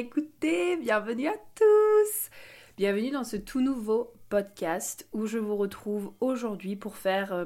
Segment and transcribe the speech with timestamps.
[0.00, 2.30] Écoutez, bienvenue à tous.
[2.78, 7.44] Bienvenue dans ce tout nouveau podcast où je vous retrouve aujourd'hui pour faire, euh,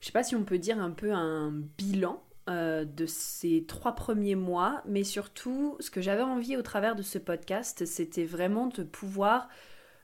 [0.00, 3.94] je sais pas si on peut dire un peu un bilan euh, de ces trois
[3.94, 8.66] premiers mois, mais surtout ce que j'avais envie au travers de ce podcast, c'était vraiment
[8.66, 9.48] de pouvoir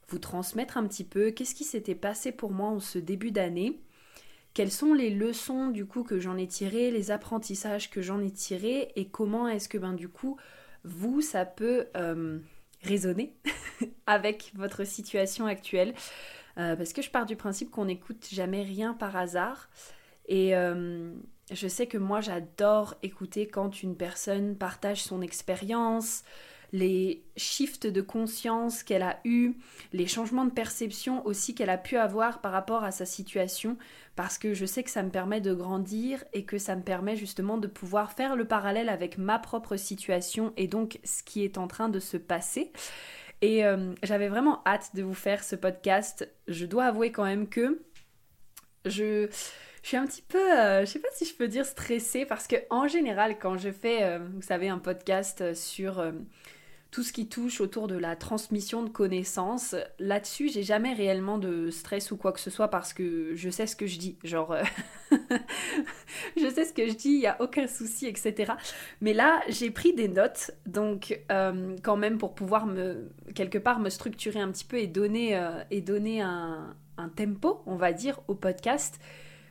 [0.06, 3.80] vous transmettre un petit peu qu'est-ce qui s'était passé pour moi en ce début d'année,
[4.54, 8.30] quelles sont les leçons du coup que j'en ai tirées, les apprentissages que j'en ai
[8.30, 10.36] tirés et comment est-ce que ben du coup
[10.86, 12.38] vous ça peut euh,
[12.82, 13.34] résonner
[14.06, 15.94] avec votre situation actuelle.
[16.58, 19.68] Euh, parce que je pars du principe qu'on n'écoute jamais rien par hasard.
[20.28, 20.54] Et,
[21.52, 26.24] je sais que moi j'adore écouter quand une personne partage son expérience,
[26.76, 29.54] les shifts de conscience qu'elle a eu,
[29.92, 33.78] les changements de perception aussi qu'elle a pu avoir par rapport à sa situation,
[34.14, 37.16] parce que je sais que ça me permet de grandir et que ça me permet
[37.16, 41.56] justement de pouvoir faire le parallèle avec ma propre situation et donc ce qui est
[41.56, 42.72] en train de se passer.
[43.40, 46.28] Et euh, j'avais vraiment hâte de vous faire ce podcast.
[46.46, 47.82] Je dois avouer quand même que
[48.84, 49.28] je
[49.86, 52.48] je suis un petit peu, euh, je sais pas si je peux dire stressée parce
[52.48, 56.10] que en général, quand je fais, euh, vous savez, un podcast sur euh,
[56.96, 61.68] tout ce qui touche autour de la transmission de connaissances, là-dessus, j'ai jamais réellement de
[61.68, 64.16] stress ou quoi que ce soit parce que je sais ce que je dis.
[64.24, 64.56] Genre,
[66.38, 68.54] je sais ce que je dis, il y a aucun souci, etc.
[69.02, 73.90] Mais là, j'ai pris des notes, donc quand même pour pouvoir me quelque part me
[73.90, 75.38] structurer un petit peu et donner
[75.70, 76.74] et donner un,
[77.14, 78.98] tempo, on va dire, au podcast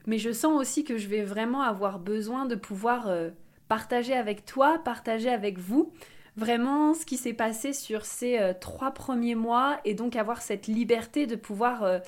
[0.07, 3.31] mais je sens aussi que je vais vraiment avoir besoin de pouvoir euh,
[3.67, 5.91] partager avec toi, partager avec vous
[6.37, 10.67] vraiment ce qui s'est passé sur ces euh, trois premiers mois et donc avoir cette
[10.67, 11.99] liberté de pouvoir euh,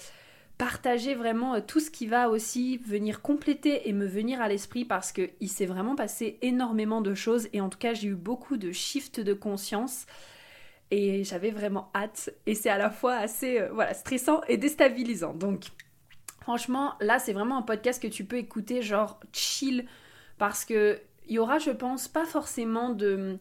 [0.57, 5.11] partager vraiment tout ce qui va aussi venir compléter et me venir à l'esprit parce
[5.11, 8.71] qu'il s'est vraiment passé énormément de choses et en tout cas j'ai eu beaucoup de
[8.71, 10.05] shifts de conscience
[10.89, 15.33] et j'avais vraiment hâte et c'est à la fois assez voilà stressant et déstabilisant.
[15.33, 15.65] Donc
[16.47, 19.85] Franchement, là, c'est vraiment un podcast que tu peux écouter genre chill
[20.37, 23.37] parce que il y aura, je pense, pas forcément de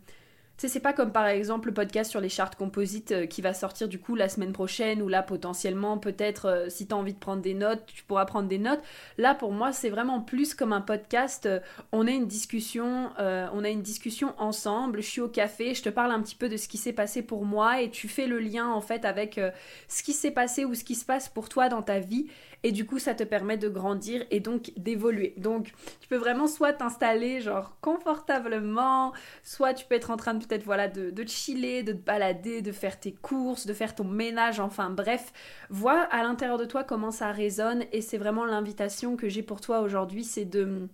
[0.59, 3.53] tu c'est pas comme par exemple le podcast sur les chartes composites euh, qui va
[3.53, 7.12] sortir du coup la semaine prochaine ou là potentiellement peut-être euh, si tu as envie
[7.12, 8.81] de prendre des notes, tu pourras prendre des notes.
[9.19, 11.61] Là pour moi, c'est vraiment plus comme un podcast, euh,
[11.93, 15.89] on a une discussion, on a une discussion ensemble, je suis au café, je te
[15.89, 18.38] parle un petit peu de ce qui s'est passé pour moi et tu fais le
[18.38, 19.41] lien en fait avec
[19.88, 22.28] ce qui s'est passé ou ce qui se passe pour toi dans ta vie
[22.62, 25.34] et du coup ça te permet de grandir et donc d'évoluer.
[25.37, 29.12] Donc tu peux vraiment soit t'installer genre confortablement,
[29.43, 32.62] soit tu peux être en train de peut-être voilà de, de, chiller, de te balader,
[32.62, 35.33] de faire tes courses, de faire ton ménage, enfin bref,
[35.71, 39.61] vois à l'intérieur de toi comment ça résonne et c'est vraiment l'invitation que j'ai pour
[39.61, 40.88] toi aujourd'hui, c'est de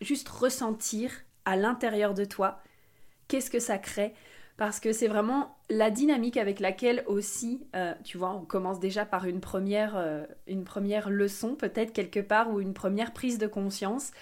[0.00, 1.10] juste ressentir
[1.44, 2.60] à l'intérieur de toi
[3.28, 4.14] qu'est-ce que ça crée
[4.56, 9.04] parce que c'est vraiment la dynamique avec laquelle aussi, euh, tu vois, on commence déjà
[9.04, 13.46] par une première, euh, une première leçon peut-être quelque part ou une première prise de
[13.46, 14.12] conscience.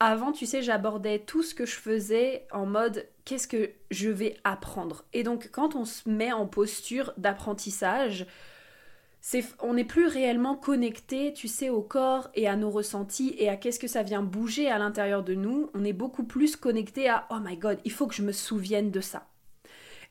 [0.00, 4.36] Avant, tu sais, j'abordais tout ce que je faisais en mode qu'est-ce que je vais
[4.44, 5.04] apprendre?
[5.12, 8.26] Et donc, quand on se met en posture d'apprentissage,
[9.60, 13.56] on n'est plus réellement connecté, tu sais, au corps et à nos ressentis et à
[13.56, 15.70] qu'est-ce que ça vient bouger à l'intérieur de nous.
[15.74, 18.90] On est beaucoup plus connecté à oh my god, il faut que je me souvienne
[18.90, 19.26] de ça.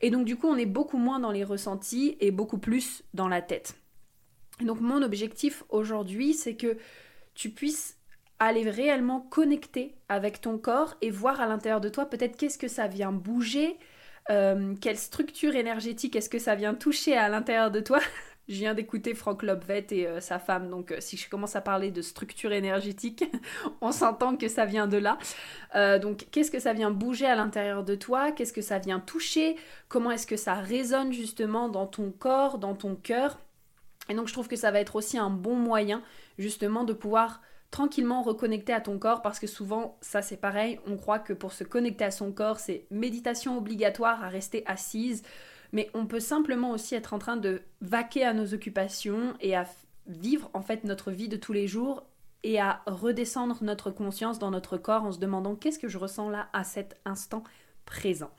[0.03, 3.29] Et donc du coup, on est beaucoup moins dans les ressentis et beaucoup plus dans
[3.29, 3.75] la tête.
[4.59, 6.77] Donc mon objectif aujourd'hui, c'est que
[7.35, 7.97] tu puisses
[8.37, 12.67] aller réellement connecter avec ton corps et voir à l'intérieur de toi peut-être qu'est-ce que
[12.67, 13.77] ça vient bouger,
[14.29, 17.99] euh, quelle structure énergétique est-ce que ça vient toucher à l'intérieur de toi
[18.49, 21.61] Je viens d'écouter Franck Lobvet et euh, sa femme, donc euh, si je commence à
[21.61, 23.23] parler de structure énergétique,
[23.81, 25.17] on s'entend que ça vient de là.
[25.75, 28.33] Euh, donc qu'est-ce que ça vient bouger à l'intérieur de toi?
[28.33, 29.55] Qu'est-ce que ça vient toucher?
[29.87, 33.39] Comment est-ce que ça résonne justement dans ton corps, dans ton cœur?
[34.09, 36.01] Et donc je trouve que ça va être aussi un bon moyen
[36.37, 37.41] justement de pouvoir
[37.71, 41.53] tranquillement reconnecter à ton corps parce que souvent ça c'est pareil, on croit que pour
[41.53, 45.23] se connecter à son corps c'est méditation obligatoire à rester assise
[45.73, 49.65] mais on peut simplement aussi être en train de vaquer à nos occupations et à
[50.07, 52.03] vivre en fait notre vie de tous les jours
[52.43, 56.29] et à redescendre notre conscience dans notre corps en se demandant qu'est-ce que je ressens
[56.29, 57.43] là à cet instant
[57.85, 58.31] présent.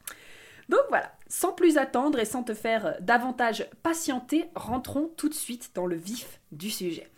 [0.68, 5.72] Donc voilà, sans plus attendre et sans te faire davantage patienter, rentrons tout de suite
[5.74, 7.10] dans le vif du sujet.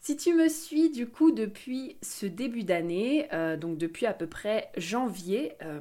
[0.00, 4.26] Si tu me suis du coup depuis ce début d'année, euh, donc depuis à peu
[4.26, 5.80] près janvier, euh,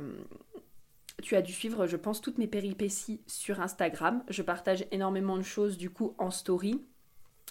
[1.24, 4.24] tu as dû suivre, je pense, toutes mes péripéties sur Instagram.
[4.30, 6.82] Je partage énormément de choses du coup en story.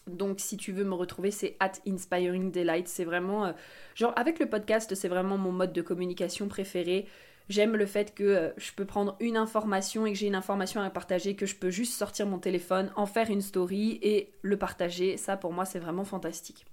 [0.06, 2.88] Donc si tu veux me retrouver, c'est at Inspiring Delight.
[2.88, 3.46] C'est vraiment...
[3.46, 3.52] Euh,
[3.94, 7.06] genre avec le podcast, c'est vraiment mon mode de communication préféré.
[7.48, 10.80] J'aime le fait que euh, je peux prendre une information et que j'ai une information
[10.80, 14.56] à partager, que je peux juste sortir mon téléphone, en faire une story et le
[14.56, 15.16] partager.
[15.16, 16.66] Ça pour moi c'est vraiment fantastique.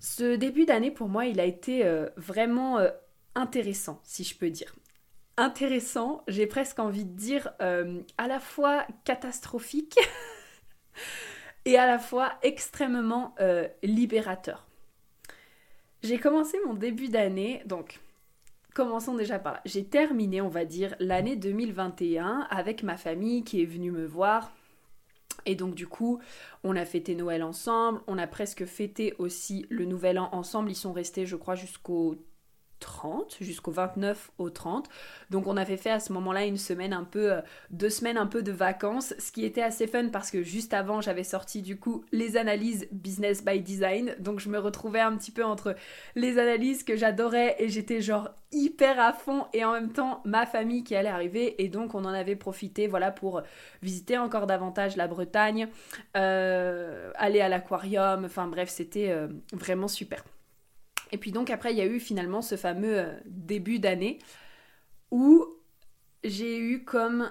[0.00, 2.78] Ce début d'année pour moi il a été euh, vraiment
[3.34, 4.74] intéressant si je peux dire.
[5.38, 9.98] Intéressant, j'ai presque envie de dire à la fois catastrophique.
[11.68, 14.66] et à la fois extrêmement euh, libérateur.
[16.02, 18.00] J'ai commencé mon début d'année, donc
[18.74, 19.60] commençons déjà par là.
[19.66, 24.50] J'ai terminé, on va dire, l'année 2021 avec ma famille qui est venue me voir.
[25.44, 26.20] Et donc du coup,
[26.64, 30.70] on a fêté Noël ensemble, on a presque fêté aussi le Nouvel An ensemble.
[30.70, 32.16] Ils sont restés, je crois, jusqu'au
[32.80, 34.88] 30 jusqu'au 29 au 30.
[35.30, 37.40] Donc on avait fait à ce moment-là une semaine un peu, euh,
[37.70, 41.00] deux semaines un peu de vacances, ce qui était assez fun parce que juste avant
[41.00, 44.14] j'avais sorti du coup les analyses business by design.
[44.18, 45.74] Donc je me retrouvais un petit peu entre
[46.14, 50.46] les analyses que j'adorais et j'étais genre hyper à fond et en même temps ma
[50.46, 53.42] famille qui allait arriver et donc on en avait profité voilà pour
[53.82, 55.68] visiter encore davantage la Bretagne,
[56.16, 60.24] euh, aller à l'aquarium, enfin bref c'était euh, vraiment super.
[61.12, 64.18] Et puis donc après, il y a eu finalement ce fameux euh, début d'année
[65.10, 65.46] où
[66.24, 67.30] j'ai eu comme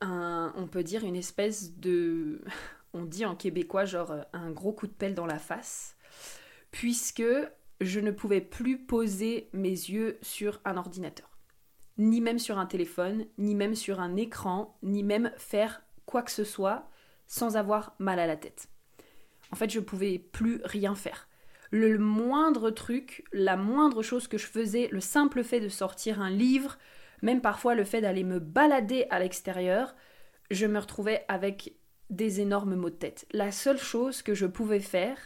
[0.00, 2.42] un, on peut dire, une espèce de,
[2.92, 5.96] on dit en québécois, genre euh, un gros coup de pelle dans la face,
[6.70, 7.24] puisque
[7.80, 11.28] je ne pouvais plus poser mes yeux sur un ordinateur,
[11.98, 16.30] ni même sur un téléphone, ni même sur un écran, ni même faire quoi que
[16.30, 16.88] ce soit
[17.26, 18.68] sans avoir mal à la tête.
[19.50, 21.25] En fait, je pouvais plus rien faire
[21.70, 26.30] le moindre truc, la moindre chose que je faisais, le simple fait de sortir un
[26.30, 26.78] livre,
[27.22, 29.94] même parfois le fait d'aller me balader à l'extérieur,
[30.50, 31.74] je me retrouvais avec
[32.10, 33.26] des énormes maux de tête.
[33.32, 35.18] La seule chose que je pouvais faire,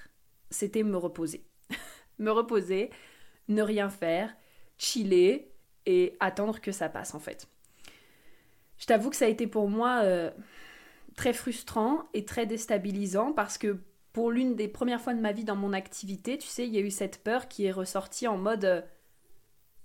[0.50, 1.44] c'était me reposer.
[2.18, 2.90] me reposer,
[3.48, 4.34] ne rien faire,
[4.78, 5.52] chiller
[5.86, 7.48] et attendre que ça passe en fait.
[8.78, 10.30] Je t'avoue que ça a été pour moi euh,
[11.16, 13.78] très frustrant et très déstabilisant parce que
[14.12, 16.78] pour l'une des premières fois de ma vie dans mon activité, tu sais, il y
[16.78, 18.82] a eu cette peur qui est ressortie en mode euh,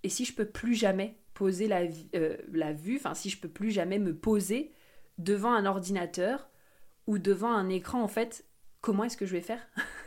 [0.03, 1.81] et si je peux plus jamais poser la,
[2.15, 4.73] euh, la vue, enfin si je peux plus jamais me poser
[5.17, 6.49] devant un ordinateur
[7.07, 8.45] ou devant un écran, en fait,
[8.81, 9.67] comment est-ce que je vais faire?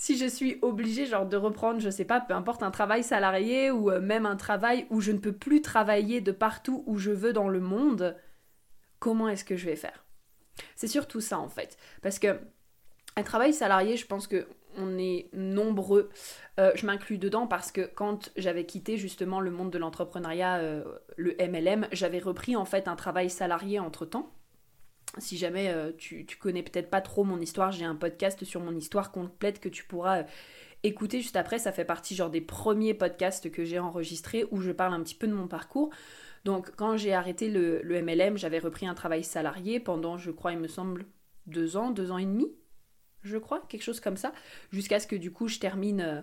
[0.00, 3.72] Si je suis obligée, genre, de reprendre, je sais pas, peu importe, un travail salarié
[3.72, 7.10] ou euh, même un travail où je ne peux plus travailler de partout où je
[7.10, 8.16] veux dans le monde,
[9.00, 10.04] comment est-ce que je vais faire?
[10.76, 11.76] C'est surtout ça, en fait.
[12.00, 12.38] Parce que
[13.18, 16.08] un travail salarié, je pense que on est nombreux.
[16.60, 20.84] Euh, je m'inclus dedans parce que quand j'avais quitté justement le monde de l'entrepreneuriat, euh,
[21.16, 24.32] le MLM, j'avais repris en fait un travail salarié entre temps.
[25.18, 28.60] Si jamais euh, tu, tu, connais peut-être pas trop mon histoire, j'ai un podcast sur
[28.60, 30.24] mon histoire complète que tu pourras
[30.84, 31.58] écouter juste après.
[31.58, 35.16] Ça fait partie genre des premiers podcasts que j'ai enregistrés où je parle un petit
[35.16, 35.90] peu de mon parcours.
[36.44, 40.52] Donc quand j'ai arrêté le, le MLM, j'avais repris un travail salarié pendant, je crois,
[40.52, 41.04] il me semble,
[41.46, 42.52] deux ans, deux ans et demi
[43.22, 44.32] je crois, quelque chose comme ça,
[44.72, 46.22] jusqu'à ce que du coup je termine euh,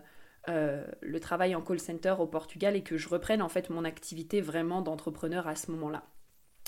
[0.49, 3.83] euh, le travail en call center au Portugal et que je reprenne en fait mon
[3.83, 6.03] activité vraiment d'entrepreneur à ce moment-là.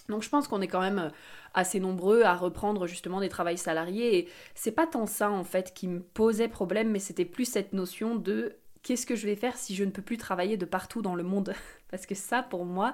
[0.10, 1.10] Donc je pense qu'on est quand même euh,
[1.54, 5.74] assez nombreux à reprendre justement des travails salariés et c'est pas tant ça en fait
[5.74, 9.58] qui me posait problème, mais c'était plus cette notion de qu'est-ce que je vais faire
[9.58, 11.54] si je ne peux plus travailler de partout dans le monde?
[11.92, 12.94] Parce que ça pour moi,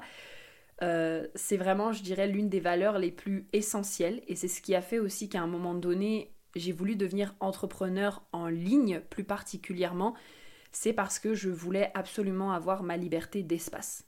[1.36, 4.82] c'est vraiment, je dirais, l'une des valeurs les plus essentielles et c'est ce qui a
[4.82, 10.14] fait aussi qu'à un moment donné, j'ai voulu devenir entrepreneur en ligne plus particulièrement,
[10.72, 14.06] c'est parce que je voulais absolument avoir ma liberté d'espace.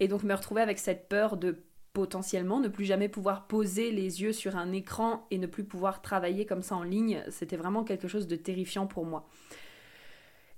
[0.00, 4.22] Et donc me retrouver avec cette peur de potentiellement ne plus jamais pouvoir poser les
[4.22, 7.84] yeux sur un écran et ne plus pouvoir travailler comme ça en ligne, c'était vraiment
[7.84, 9.28] quelque chose de terrifiant pour moi.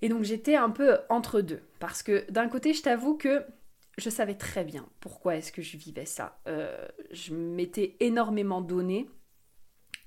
[0.02, 3.44] Et donc j'étais un peu entre deux, parce que d'un côté je t'avoue que
[3.98, 6.40] je savais très bien pourquoi est-ce que je vivais ça.
[6.48, 9.08] Euh, je m'étais énormément donné,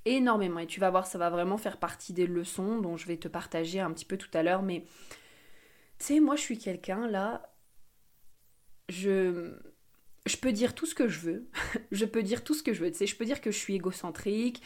[0.05, 0.59] énormément.
[0.59, 3.27] Et tu vas voir, ça va vraiment faire partie des leçons dont je vais te
[3.27, 4.61] partager un petit peu tout à l'heure.
[4.61, 4.85] Mais
[5.99, 7.53] tu sais, moi, je suis quelqu'un là.
[8.89, 9.53] Je.
[10.27, 11.49] Je peux dire tout ce que je veux.
[11.91, 12.91] je peux dire tout ce que je veux.
[12.91, 14.61] Tu sais, je peux dire que je suis égocentrique.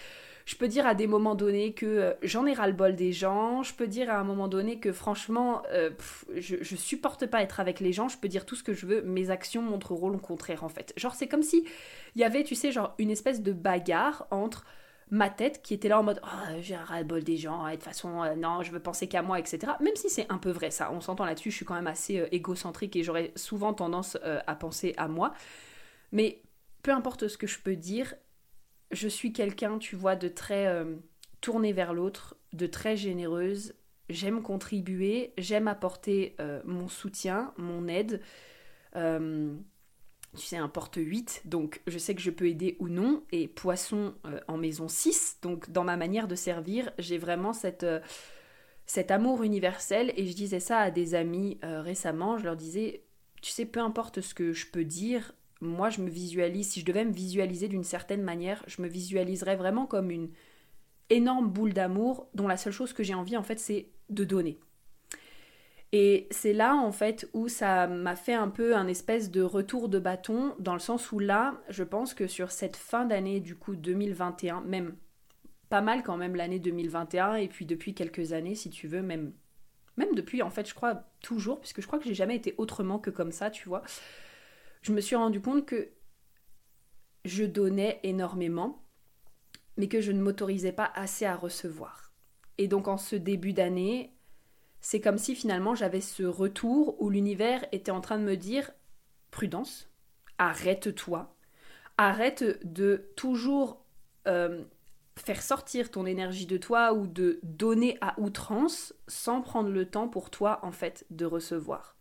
[0.46, 3.62] Je peux dire à des moments donnés que euh, j'en ai ras-le-bol des gens.
[3.62, 5.92] Je peux dire à un moment donné que franchement, euh,
[6.36, 8.08] je, supporte pas être avec les gens.
[8.08, 9.02] Je peux dire tout ce que je veux.
[9.04, 10.92] Mes actions montreront le contraire en fait.
[10.98, 11.68] Genre, c'est comme si
[12.16, 14.66] il y avait, tu sais, genre une espèce de bagarre entre
[15.12, 17.86] ma tête qui était là en mode oh, j'ai ras-le-bol des gens, et de toute
[17.86, 19.74] façon, euh, non, je veux penser qu'à moi, etc.
[19.80, 20.92] Même si c'est un peu vrai ça.
[20.92, 21.52] On s'entend là-dessus.
[21.52, 25.34] Je suis quand même assez égocentrique et j'aurais souvent tendance à penser à moi.
[26.12, 26.42] Mais
[26.84, 28.14] peu importe ce que je peux dire,
[28.92, 30.96] je suis quelqu'un, tu vois, de très euh,
[31.42, 33.74] tourné vers l'autre, de très généreuse.
[34.10, 38.22] J'aime contribuer, j'aime apporter euh, mon soutien, mon aide.
[40.34, 43.24] Euh, tu sais, un porte 8, donc je sais que je peux aider ou non.
[43.32, 44.14] Et poisson
[44.48, 47.86] en maison 6, donc dans ma manière de servir, j'ai vraiment cette,
[48.86, 50.14] cet amour universel.
[50.18, 53.04] Et je disais ça à des amis récemment, je leur disais,
[53.42, 56.86] tu sais, peu importe ce que je peux dire, moi, je me visualise, si je
[56.86, 60.30] devais me visualiser d'une certaine manière, je me visualiserais vraiment comme une
[61.10, 64.60] énorme boule d'amour dont la seule chose que j'ai envie, en fait, c'est de donner.
[65.92, 69.90] Et c'est là, en fait, où ça m'a fait un peu un espèce de retour
[69.90, 73.56] de bâton, dans le sens où là, je pense que sur cette fin d'année, du
[73.56, 74.96] coup, 2021, même
[75.70, 79.34] pas mal quand même l'année 2021, et puis depuis quelques années, si tu veux, même,
[79.98, 83.00] même depuis, en fait, je crois toujours, puisque je crois que j'ai jamais été autrement
[83.00, 83.84] que comme ça, tu vois
[84.82, 85.92] je me suis rendu compte que
[87.26, 88.86] je donnais énormément,
[89.78, 92.14] mais que je ne m'autorisais pas assez à recevoir.
[92.58, 94.16] Et donc en ce début d'année,
[94.82, 98.72] c'est comme si finalement j'avais ce retour où l'univers était en train de me dire
[99.32, 99.90] prudence,
[100.38, 101.36] arrête-toi,
[101.98, 103.84] arrête de toujours
[104.28, 104.64] euh,
[105.18, 110.08] faire sortir ton énergie de toi ou de donner à outrance sans prendre le temps
[110.08, 111.96] pour toi en fait de recevoir.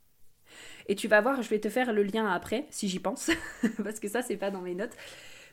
[0.87, 3.31] Et tu vas voir, je vais te faire le lien après, si j'y pense,
[3.85, 4.97] parce que ça, c'est pas dans mes notes.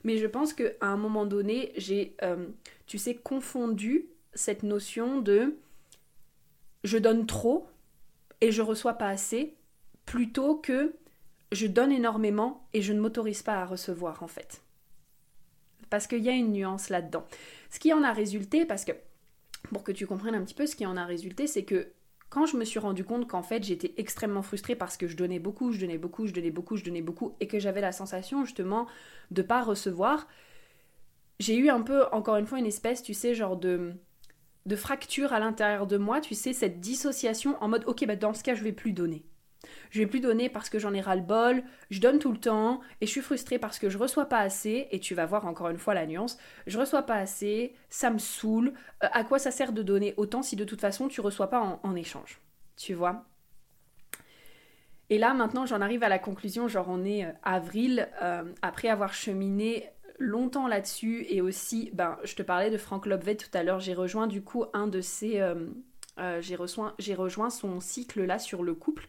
[0.03, 2.47] Mais je pense qu'à un moment donné, j'ai, euh,
[2.85, 5.57] tu sais, confondu cette notion de
[6.85, 7.67] je donne trop
[8.41, 9.55] et je reçois pas assez,
[10.05, 10.95] plutôt que
[11.51, 14.61] je donne énormément et je ne m'autorise pas à recevoir, en fait.
[15.89, 17.25] Parce qu'il y a une nuance là-dedans.
[17.69, 18.91] Ce qui en a résulté, parce que
[19.73, 21.87] pour que tu comprennes un petit peu ce qui en a résulté, c'est que
[22.29, 25.39] quand je me suis rendu compte qu'en fait j'étais extrêmement frustrée parce que je donnais
[25.39, 28.45] beaucoup, je donnais beaucoup, je donnais beaucoup, je donnais beaucoup, et que j'avais la sensation
[28.45, 28.87] justement
[29.31, 30.27] de pas recevoir,
[31.39, 33.93] j'ai eu un peu, encore une fois, une espèce, tu sais, genre de,
[34.65, 38.33] de fracture à l'intérieur de moi, tu sais, cette dissociation en mode, ok, bah dans
[38.33, 39.25] ce cas, je vais plus donner.
[39.91, 42.37] Je vais plus donner parce que j'en ai ras le bol, je donne tout le
[42.37, 45.45] temps et je suis frustrée parce que je reçois pas assez et tu vas voir
[45.45, 49.39] encore une fois la nuance, je reçois pas assez, ça me saoule, euh, à quoi
[49.39, 52.41] ça sert de donner autant si de toute façon tu reçois pas en, échange.
[52.75, 53.25] Tu vois?
[55.09, 58.89] Et là maintenant j'en arrive à la conclusion, genre on est euh, avril, euh, après
[58.89, 63.63] avoir cheminé longtemps là-dessus et aussi, ben je te parlais de Frank Lobvet tout à
[63.63, 65.41] l'heure, j'ai rejoint du coup un de ses...
[66.39, 66.55] j'ai
[67.15, 69.07] rejoint son cycle là sur le couple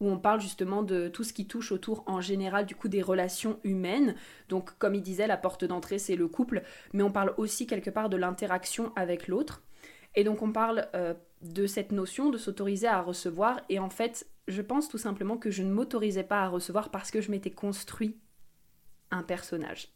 [0.00, 3.02] où on parle justement de tout ce qui touche autour en général du coup des
[3.02, 4.14] relations humaines.
[4.48, 7.90] Donc comme il disait, la porte d'entrée c'est le couple, mais on parle aussi quelque
[7.90, 9.62] part de l'interaction avec l'autre.
[10.14, 13.60] Et donc on parle euh, de cette notion de s'autoriser à recevoir.
[13.68, 17.10] Et en fait, je pense tout simplement que je ne m'autorisais pas à recevoir parce
[17.10, 18.18] que je m'étais construit
[19.10, 19.92] un personnage.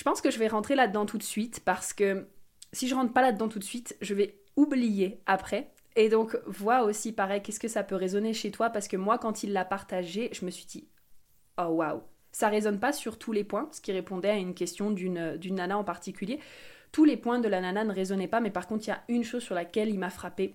[0.00, 2.26] Je pense que je vais rentrer là-dedans tout de suite parce que
[2.72, 6.84] si je rentre pas là-dedans tout de suite, je vais oublier après et donc, vois
[6.84, 8.70] aussi, pareil, qu'est-ce que ça peut résonner chez toi?
[8.70, 10.88] Parce que moi, quand il l'a partagé, je me suis dit,
[11.58, 12.00] oh waouh
[12.32, 15.76] Ça résonne pas sur tous les points, ce qui répondait à une question d'une nana
[15.76, 16.40] en particulier.
[16.92, 19.04] Tous les points de la nana ne résonnaient pas, mais par contre, il y a
[19.08, 20.54] une chose sur laquelle il m'a frappé.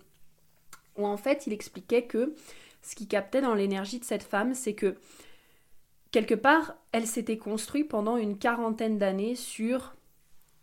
[0.97, 2.33] Où en fait, il expliquait que
[2.81, 4.95] ce qui captait dans l'énergie de cette femme, c'est que
[6.15, 9.95] quelque part, elle s'était construite pendant une quarantaine d'années sur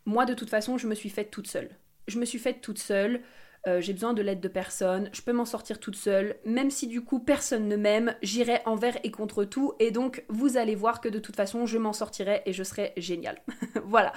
[0.06, 1.68] moi, de toute façon, je me suis faite toute seule.
[2.08, 3.20] Je me suis faite toute seule.
[3.66, 6.86] Euh, j'ai besoin de l'aide de personne, je peux m'en sortir toute seule, même si
[6.86, 11.00] du coup personne ne m'aime, j'irai envers et contre tout, et donc vous allez voir
[11.00, 13.40] que de toute façon je m'en sortirai et je serai géniale.
[13.84, 14.12] voilà.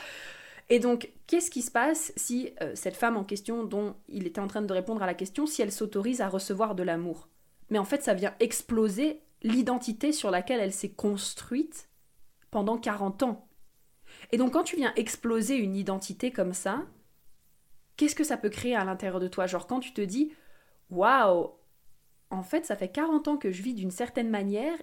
[0.70, 4.39] Et donc, qu'est-ce qui se passe si euh, cette femme en question, dont il était
[4.39, 7.27] en train de répondre à la question, si elle s'autorise à recevoir de l'amour?
[7.70, 11.89] Mais en fait, ça vient exploser l'identité sur laquelle elle s'est construite
[12.51, 13.48] pendant 40 ans.
[14.32, 16.84] Et donc, quand tu viens exploser une identité comme ça,
[17.98, 19.48] qu'est-ce que ça peut créer à l'intérieur de toi?
[19.48, 20.32] Genre quand tu te dis
[20.89, 21.51] waouh,
[22.30, 24.77] en fait, ça fait 40 ans que je vis d'une certaine manière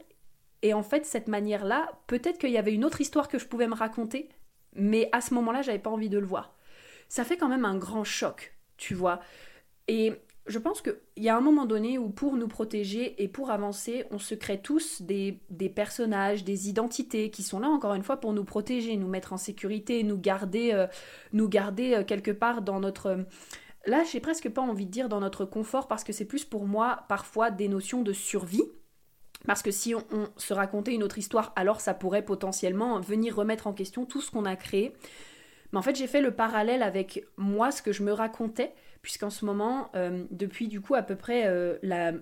[0.62, 3.66] et en fait, cette manière-là, peut-être qu'il y avait une autre histoire que je pouvais
[3.66, 4.28] me raconter,
[4.74, 6.54] mais à ce moment-là, j'avais pas envie de le voir.
[7.08, 9.20] Ça fait quand même un grand choc, tu vois.
[9.88, 10.12] Et
[10.46, 14.04] je pense qu'il y a un moment donné où pour nous protéger et pour avancer,
[14.10, 15.40] on se crée tous des,
[15.74, 19.36] personnages, des identités qui sont là encore une fois pour nous protéger, nous mettre en
[19.36, 20.88] sécurité, nous garder, euh,
[21.32, 23.24] nous garder euh, quelque part dans notre...
[23.86, 26.66] Là, j'ai presque pas envie de dire dans notre confort parce que c'est plus pour
[26.66, 28.64] moi parfois des notions de survie.
[29.46, 33.34] Parce que si on, on se racontait une autre histoire, alors ça pourrait potentiellement venir
[33.36, 34.92] remettre en question tout ce qu'on a créé.
[35.72, 38.72] Mais en fait, j'ai fait le parallèle avec moi, ce que je me racontais,
[39.02, 42.12] puisqu'en ce moment, euh, depuis du coup à peu près euh, la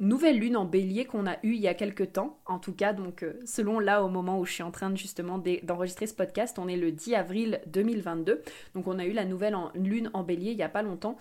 [0.00, 2.92] nouvelle lune en bélier qu'on a eue il y a quelques temps, en tout cas,
[2.92, 6.58] donc euh, selon là au moment où je suis en train justement d'enregistrer ce podcast,
[6.58, 8.42] on est le 10 avril 2022,
[8.74, 11.16] donc on a eu la nouvelle lune en bélier il n'y a pas longtemps.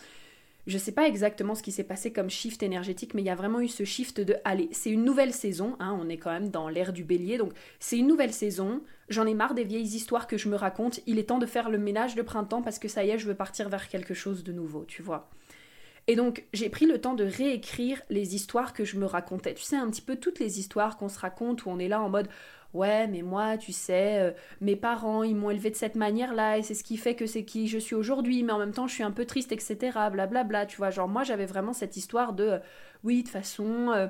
[0.66, 3.36] Je sais pas exactement ce qui s'est passé comme shift énergétique, mais il y a
[3.36, 6.50] vraiment eu ce shift de allez, c'est une nouvelle saison, hein, on est quand même
[6.50, 10.26] dans l'ère du bélier, donc c'est une nouvelle saison, j'en ai marre des vieilles histoires
[10.26, 12.88] que je me raconte, il est temps de faire le ménage de printemps parce que
[12.88, 15.30] ça y est, je veux partir vers quelque chose de nouveau, tu vois.
[16.08, 19.54] Et donc j'ai pris le temps de réécrire les histoires que je me racontais.
[19.54, 22.02] Tu sais, un petit peu toutes les histoires qu'on se raconte où on est là
[22.02, 22.28] en mode
[22.74, 26.64] ouais, mais moi, tu sais, euh, mes parents, ils m'ont élevé de cette manière-là, et
[26.64, 28.94] c'est ce qui fait que c'est qui je suis aujourd'hui, mais en même temps, je
[28.94, 29.78] suis un peu triste, etc.
[29.94, 30.90] Blablabla, bla, tu vois.
[30.90, 32.60] Genre, moi, j'avais vraiment cette histoire de, euh,
[33.04, 34.08] oui, de façon, euh,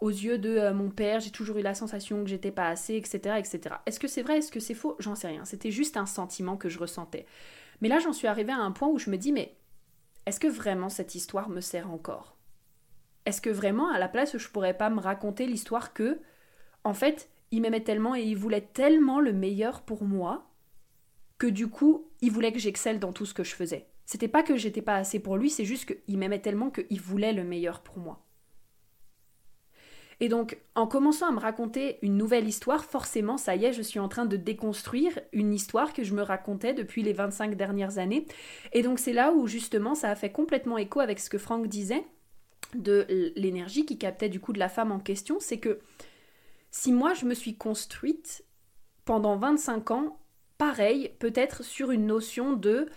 [0.00, 3.38] aux yeux de mon père, j'ai toujours eu la sensation que j'étais pas assez, etc.
[3.38, 3.76] etc.
[3.86, 4.96] Est-ce que c'est vrai, est-ce que c'est faux?
[4.98, 5.44] J'en sais rien.
[5.44, 7.26] C'était juste un sentiment que je ressentais.
[7.80, 9.56] Mais là, j'en suis arrivée à un point où je me dis, mais
[10.26, 12.36] est-ce que vraiment cette histoire me sert encore?
[13.24, 16.20] Est-ce que vraiment, à la place, je pourrais pas me raconter l'histoire que,
[16.84, 20.50] en fait, il m'aimait tellement et il voulait tellement le meilleur pour moi
[21.38, 23.86] que du coup, il voulait que j'excelle dans tout ce que je faisais.
[24.04, 27.32] C'était pas que j'étais pas assez pour lui, c'est juste qu'il m'aimait tellement qu'il voulait
[27.32, 28.22] le meilleur pour moi.
[30.20, 33.82] Et donc, en commençant à me raconter une nouvelle histoire, forcément, ça y est, je
[33.82, 37.98] suis en train de déconstruire une histoire que je me racontais depuis les 25 dernières
[37.98, 38.26] années.
[38.72, 41.66] Et donc, c'est là où, justement, ça a fait complètement écho avec ce que Franck
[41.66, 42.04] disait
[42.74, 45.36] de l'énergie qui captait du coup de la femme en question.
[45.38, 45.80] C'est que
[46.76, 48.44] si moi je me suis construite
[49.06, 50.20] pendant 25 ans,
[50.58, 52.90] pareil, peut-être sur une notion de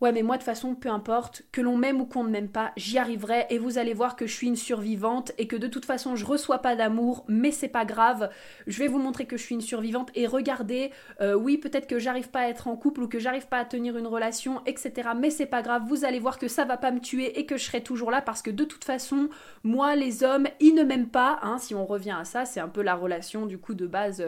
[0.00, 2.72] Ouais, mais moi, de façon, peu importe, que l'on m'aime ou qu'on ne m'aime pas,
[2.74, 5.84] j'y arriverai et vous allez voir que je suis une survivante et que de toute
[5.84, 8.30] façon, je reçois pas d'amour, mais c'est pas grave.
[8.66, 11.98] Je vais vous montrer que je suis une survivante et regardez, euh, oui, peut-être que
[11.98, 15.10] j'arrive pas à être en couple ou que j'arrive pas à tenir une relation, etc.
[15.14, 17.58] Mais c'est pas grave, vous allez voir que ça va pas me tuer et que
[17.58, 19.28] je serai toujours là parce que de toute façon,
[19.64, 21.40] moi, les hommes, ils ne m'aiment pas.
[21.42, 24.24] Hein, si on revient à ça, c'est un peu la relation du coup de base.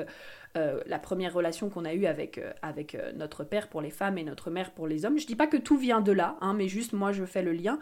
[0.59, 3.89] Euh, la première relation qu'on a eue avec, euh, avec euh, notre père pour les
[3.89, 5.19] femmes et notre mère pour les hommes.
[5.19, 7.53] Je dis pas que tout vient de là, hein, mais juste moi je fais le
[7.53, 7.79] lien.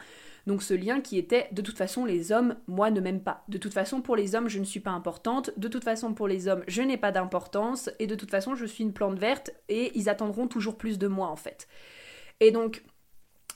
[0.46, 3.42] Donc ce lien qui était de toute façon les hommes, moi ne m'aiment pas.
[3.48, 5.50] De toute façon pour les hommes je ne suis pas importante.
[5.56, 7.90] De toute façon pour les hommes je n'ai pas d'importance.
[7.98, 11.09] Et de toute façon je suis une plante verte et ils attendront toujours plus de
[11.09, 11.66] moi en fait.
[12.38, 12.85] Et donc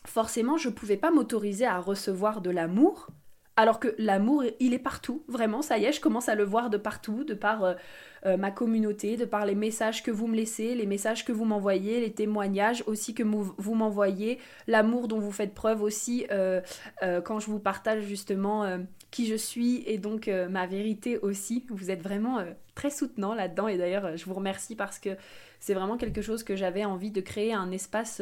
[0.05, 3.11] forcément je pouvais pas m'autoriser à recevoir de l'amour
[3.57, 6.71] alors que l'amour, il est partout, vraiment, ça y est, je commence à le voir
[6.71, 7.75] de partout, de par euh,
[8.27, 11.45] euh, ma communauté, de par les messages que vous me laissez, les messages que vous
[11.45, 16.61] m'envoyez, les témoignages aussi que vous m'envoyez, l'amour dont vous faites preuve aussi euh,
[17.25, 18.79] quand je vous partage justement
[19.11, 21.65] qui je suis et donc ma vérité aussi.
[21.69, 25.11] Vous êtes vraiment très soutenant là-dedans et d'ailleurs je vous remercie parce que
[25.61, 28.21] c'est vraiment quelque chose que j'avais envie de créer un espace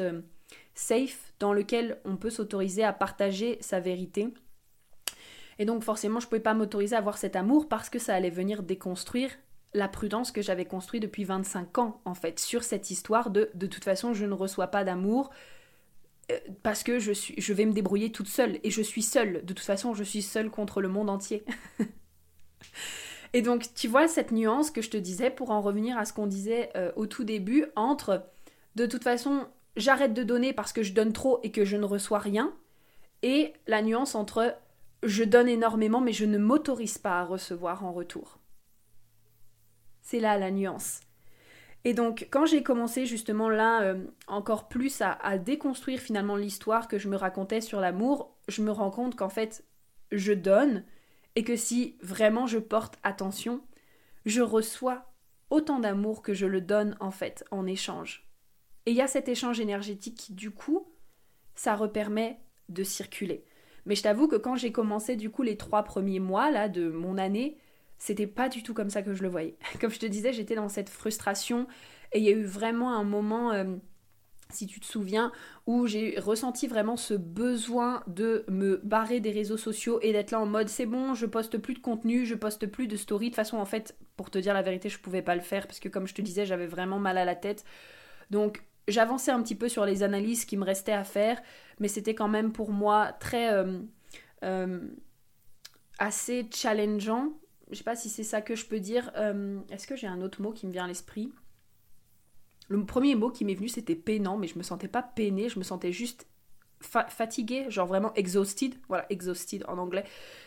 [0.75, 4.29] safe dans lequel on peut s'autoriser à partager sa vérité
[5.58, 8.14] et donc forcément, je ne pouvais pas m'autoriser à avoir cet amour parce que ça
[8.14, 9.30] allait venir déconstruire
[9.74, 13.66] la prudence que j'avais construite depuis 25 ans, en fait, sur cette histoire de de
[13.66, 15.30] toute façon, je ne reçois pas d'amour
[16.30, 19.44] euh, parce que je, suis, je vais me débrouiller toute seule et je suis seule.
[19.44, 21.44] De toute façon, je suis seule contre le monde entier.
[23.32, 26.12] et donc, tu vois cette nuance que je te disais pour en revenir à ce
[26.12, 28.26] qu'on disait euh, au tout début entre
[28.74, 31.84] de toute façon, j'arrête de donner parce que je donne trop et que je ne
[31.84, 32.54] reçois rien,
[33.22, 34.56] et la nuance entre
[35.02, 38.38] je donne énormément, mais je ne m'autorise pas à recevoir en retour.
[40.00, 41.00] C'est là la nuance.
[41.84, 46.86] Et donc, quand j'ai commencé justement là euh, encore plus à, à, déconstruire finalement l'histoire
[46.86, 49.64] que je me racontais sur l'amour, je me rends compte qu'en fait,
[50.12, 50.84] je donne
[51.34, 53.62] et que si vraiment je porte attention,
[54.26, 55.12] je reçois
[55.50, 58.28] autant d'amour que je le donne en fait en échange.
[58.86, 60.88] Et il y a cet échange énergétique qui, du coup,
[61.54, 63.44] ça repermet de circuler.
[63.87, 66.88] Mais je t'avoue que quand j'ai commencé du coup les trois premiers mois là de
[66.88, 67.57] mon année,
[67.99, 69.57] c'était pas du tout comme ça que je le voyais.
[69.81, 71.68] Comme je te disais, j'étais dans cette frustration
[72.12, 73.77] et il y a eu vraiment un moment, euh,
[74.51, 75.31] si tu te souviens,
[75.66, 80.40] où j'ai ressenti vraiment ce besoin de me barrer des réseaux sociaux et d'être là
[80.40, 83.27] en mode c'est bon, je poste plus de contenu, je poste plus de story.
[83.27, 85.66] De toute façon, en fait, pour te dire la vérité, je pouvais pas le faire
[85.68, 87.64] parce que comme je te disais, j'avais vraiment mal à la tête.
[88.31, 91.40] Donc j'avançais un petit peu sur les analyses qui me restaient à faire,
[91.78, 93.52] mais c'était quand même pour moi très...
[94.44, 94.80] Euh,
[95.98, 97.32] assez challengeant.
[97.70, 99.12] Je sais pas si c'est ça que je peux dire.
[99.70, 101.32] Est-ce que j'ai un autre mot qui me vient à l'esprit?
[102.68, 105.58] Le premier mot qui m'est venu c'était peinant, mais je me sentais pas peinée, je
[105.58, 106.26] me sentais juste
[106.80, 110.04] fatiguée, genre vraiment exhausted, voilà, exhausted en anglais.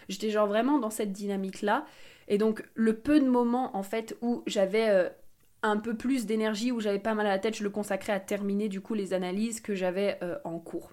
[0.09, 1.85] J'étais genre vraiment dans cette dynamique-là.
[2.27, 5.09] Et donc, le peu de moments, en fait, où j'avais euh,
[5.61, 8.19] un peu plus d'énergie, où j'avais pas mal à la tête, je le consacrais à
[8.19, 10.91] terminer, du coup, les analyses que j'avais euh, en cours.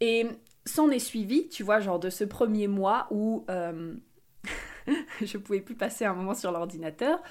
[0.00, 0.26] Et
[0.66, 3.94] s'en est suivi, tu vois, genre de ce premier mois où euh,
[5.22, 7.22] je pouvais plus passer un moment sur l'ordinateur.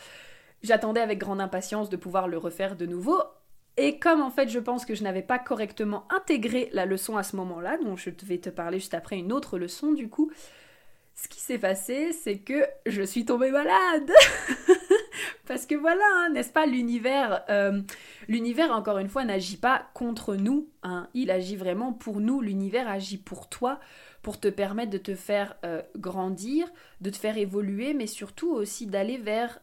[0.62, 3.21] J'attendais avec grande impatience de pouvoir le refaire de nouveau.
[3.76, 7.23] Et comme en fait je pense que je n'avais pas correctement intégré la leçon à
[7.23, 10.32] ce moment-là, dont je vais te parler juste après une autre leçon du coup,
[11.15, 14.12] ce qui s'est passé c'est que je suis tombée malade
[15.48, 17.82] Parce que voilà, hein, n'est-ce pas, l'univers, euh,
[18.28, 21.08] l'univers encore une fois n'agit pas contre nous, hein.
[21.14, 23.80] il agit vraiment pour nous, l'univers agit pour toi,
[24.22, 28.88] pour te permettre de te faire euh, grandir, de te faire évoluer, mais surtout aussi
[28.88, 29.60] d'aller vers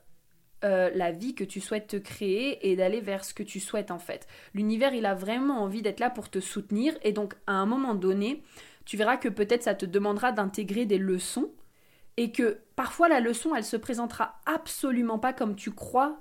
[0.62, 3.90] euh, la vie que tu souhaites te créer et d'aller vers ce que tu souhaites
[3.90, 4.26] en fait.
[4.52, 7.94] L'univers, il a vraiment envie d'être là pour te soutenir et donc à un moment
[7.94, 8.42] donné,
[8.84, 11.50] tu verras que peut-être ça te demandera d'intégrer des leçons
[12.20, 16.20] et que parfois la leçon, elle se présentera absolument pas comme tu crois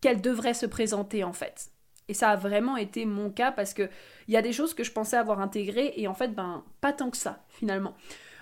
[0.00, 1.72] qu'elle devrait se présenter en fait.
[2.06, 3.90] Et ça a vraiment été mon cas parce que
[4.28, 6.92] il y a des choses que je pensais avoir intégrées et en fait ben pas
[6.92, 7.96] tant que ça finalement.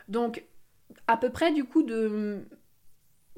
[0.09, 0.45] Donc
[1.07, 2.47] à peu près du coup de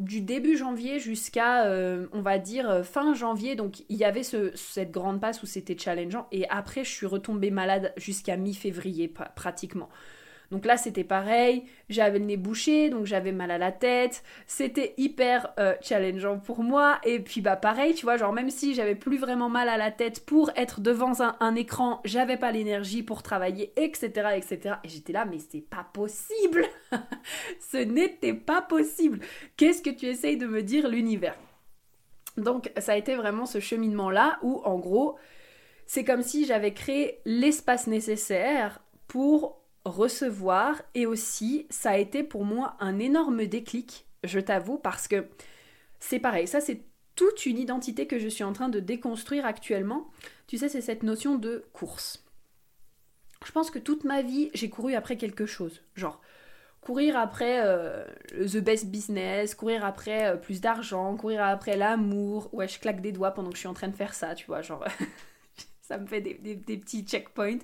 [0.00, 3.54] du début janvier jusqu'à, euh, on va dire, euh, fin janvier.
[3.54, 6.26] Donc, il y avait cette grande passe où c'était challengeant.
[6.32, 9.88] Et après, je suis retombée malade jusqu'à mi-février, pratiquement.
[10.50, 14.94] Donc là, c'était pareil, j'avais le nez bouché, donc j'avais mal à la tête, c'était
[14.96, 16.98] hyper euh, challengeant pour moi.
[17.04, 19.90] Et puis bah pareil, tu vois, genre même si j'avais plus vraiment mal à la
[19.90, 24.76] tête pour être devant un, écran, j'avais pas l'énergie pour travailler, etc., etc.
[24.84, 26.66] Et j'étais là, mais c'est pas possible
[27.60, 29.20] Ce n'était pas possible
[29.56, 31.36] Qu'est-ce que tu essayes de me dire, l'univers?
[32.36, 35.16] Donc ça a été vraiment ce cheminement-là où, en gros,
[35.86, 42.44] c'est comme si j'avais créé l'espace nécessaire pour recevoir et aussi ça a été pour
[42.44, 45.26] moi un énorme déclic, je t'avoue, parce que
[46.00, 46.82] c'est pareil, ça c'est
[47.16, 50.10] toute une identité que je suis en train de déconstruire actuellement.
[50.46, 52.24] Tu sais, c'est cette notion de course.
[53.44, 55.82] Je pense que toute ma vie, j'ai couru après quelque chose.
[55.94, 56.20] Genre,
[56.80, 62.52] courir après euh, the best business, courir après euh, plus d'argent, courir après l'amour.
[62.52, 64.46] Ouais, je claque des doigts pendant que je suis en train de faire ça, tu
[64.46, 64.84] vois, genre...
[65.86, 66.34] ça me fait des,
[66.78, 67.58] petits checkpoints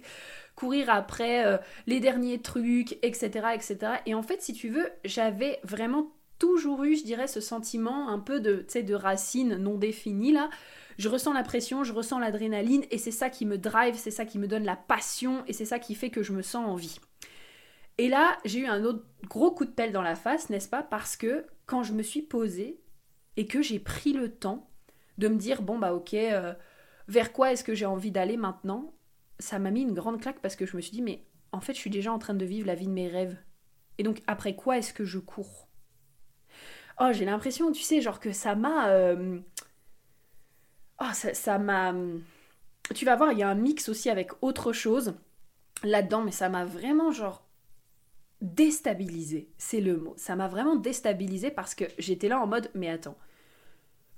[0.55, 1.57] courir après euh,
[1.87, 3.79] les derniers trucs, etc., etc.
[4.05, 8.19] Et en fait, si tu veux, j'avais vraiment toujours eu, je dirais, ce sentiment un
[8.19, 10.51] peu de, de racine non définie là.
[10.99, 14.27] Je ressens la pression, je ressens l'adrénaline et c'est ça qui me drive, c'est ça
[14.27, 16.75] qui me donne la passion et c'est ça qui fait que je me sens en
[16.75, 16.99] vie.
[17.97, 20.83] Et là, j'ai eu un autre gros coup de pelle dans la face, n'est-ce pas
[20.83, 22.81] Parce que quand je me suis posée
[23.39, 24.69] et que j'ai pris le temps
[25.17, 26.53] de me dire, bon bah ok, euh,
[27.11, 28.95] vers quoi est-ce que j'ai envie d'aller maintenant
[29.41, 31.73] ça m'a mis une grande claque parce que je me suis dit, mais en fait,
[31.73, 33.37] je suis déjà en train de vivre la vie de mes rêves.
[33.99, 35.69] Et donc, après quoi est-ce que je cours?
[37.01, 38.91] Oh, j'ai l'impression, tu sais, genre que ça m'a.
[38.91, 39.39] Euh,
[41.01, 41.95] oh, ça m'a.
[42.95, 45.15] Tu vas voir, il y a un mix aussi avec autre chose
[45.83, 47.47] là-dedans, mais ça m'a vraiment, genre,
[48.43, 49.51] déstabilisé.
[49.57, 50.15] C'est le mot.
[50.17, 53.17] Ça m'a vraiment déstabilisé parce que j'étais là en mode, mais attends,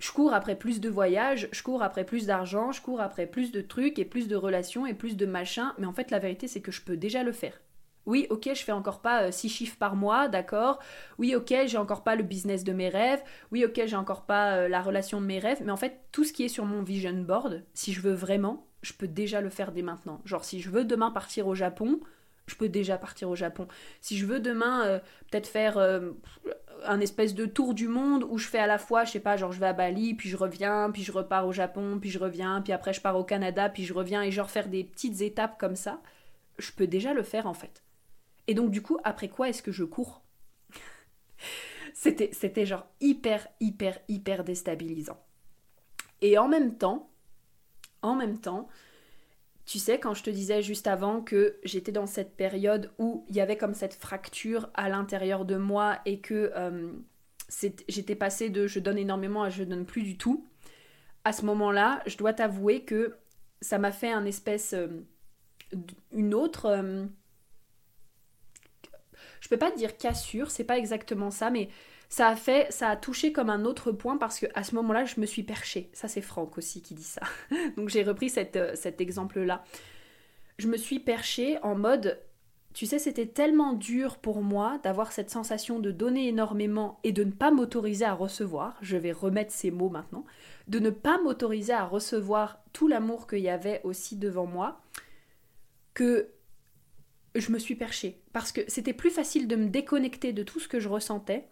[0.02, 3.52] je cours après plus de voyages, je cours après plus d'argent, je cours après plus
[3.52, 6.48] de trucs et plus de relations et plus de machins, mais en fait la vérité
[6.48, 7.60] c'est que je peux déjà le faire.
[8.04, 10.80] Oui, ok, je fais encore pas 6 euh, chiffres par mois, d'accord.
[11.18, 13.22] Oui, ok, j'ai encore pas le business de mes rêves.
[13.52, 15.62] Oui, ok, j'ai encore pas euh, la relation de mes rêves.
[15.64, 18.66] Mais en fait, tout ce qui est sur mon vision board, si je veux vraiment,
[18.82, 20.20] je peux déjà le faire dès maintenant.
[20.24, 22.00] Genre, si je veux demain partir au Japon,
[22.46, 23.68] je peux déjà partir au Japon.
[24.00, 24.98] Si je veux demain euh,
[25.30, 25.78] peut-être faire
[26.86, 29.36] un espèce de tour du monde où je fais à la fois, je sais pas,
[29.36, 32.18] genre je vais à Bali, puis je reviens, puis je repars au Japon, puis je
[32.18, 35.20] reviens, puis après je pars au Canada, puis je reviens, et genre faire des petites
[35.20, 36.00] étapes comme ça,
[36.58, 37.82] je peux déjà le faire en fait.
[38.46, 40.22] Et donc du coup, après quoi est-ce que je cours?
[41.94, 45.20] C'était c'était genre hyper, hyper, hyper déstabilisant.
[46.20, 47.10] Et en même temps,
[48.00, 48.68] en même temps,
[49.72, 53.36] tu sais, quand je te disais juste avant que j'étais dans cette période où il
[53.36, 56.92] y avait comme cette fracture à l'intérieur de moi et que euh,
[57.88, 60.46] j'étais passée de je donne énormément à je donne plus du tout,
[61.24, 63.16] à ce moment-là, je dois t'avouer que
[63.62, 64.74] ça m'a fait un espèce.
[64.74, 64.88] Euh,
[66.12, 66.66] une autre.
[66.66, 67.06] Euh,
[69.40, 71.70] je peux pas dire cassure, c'est pas exactement ça, mais
[72.12, 75.06] ça a fait, ça a touché comme un autre point parce que à ce moment-là,
[75.06, 75.88] je me suis perchée.
[75.94, 77.22] Ça, c'est Franck aussi qui dit ça.
[77.78, 79.64] Donc j'ai repris euh, cet exemple-là.
[80.58, 82.20] Je me suis perchée en mode
[82.74, 87.24] tu sais, c'était tellement dur pour moi d'avoir cette sensation de donner énormément et de
[87.24, 90.26] ne pas m'autoriser à recevoir, je vais remettre ces mots maintenant,
[90.68, 94.82] de ne pas m'autoriser à recevoir tout l'amour qu'il y avait aussi devant moi,
[95.94, 96.28] que
[97.34, 98.20] je me suis perchée.
[98.34, 101.48] Parce que c'était plus facile de me déconnecter de tout ce que je ressentais,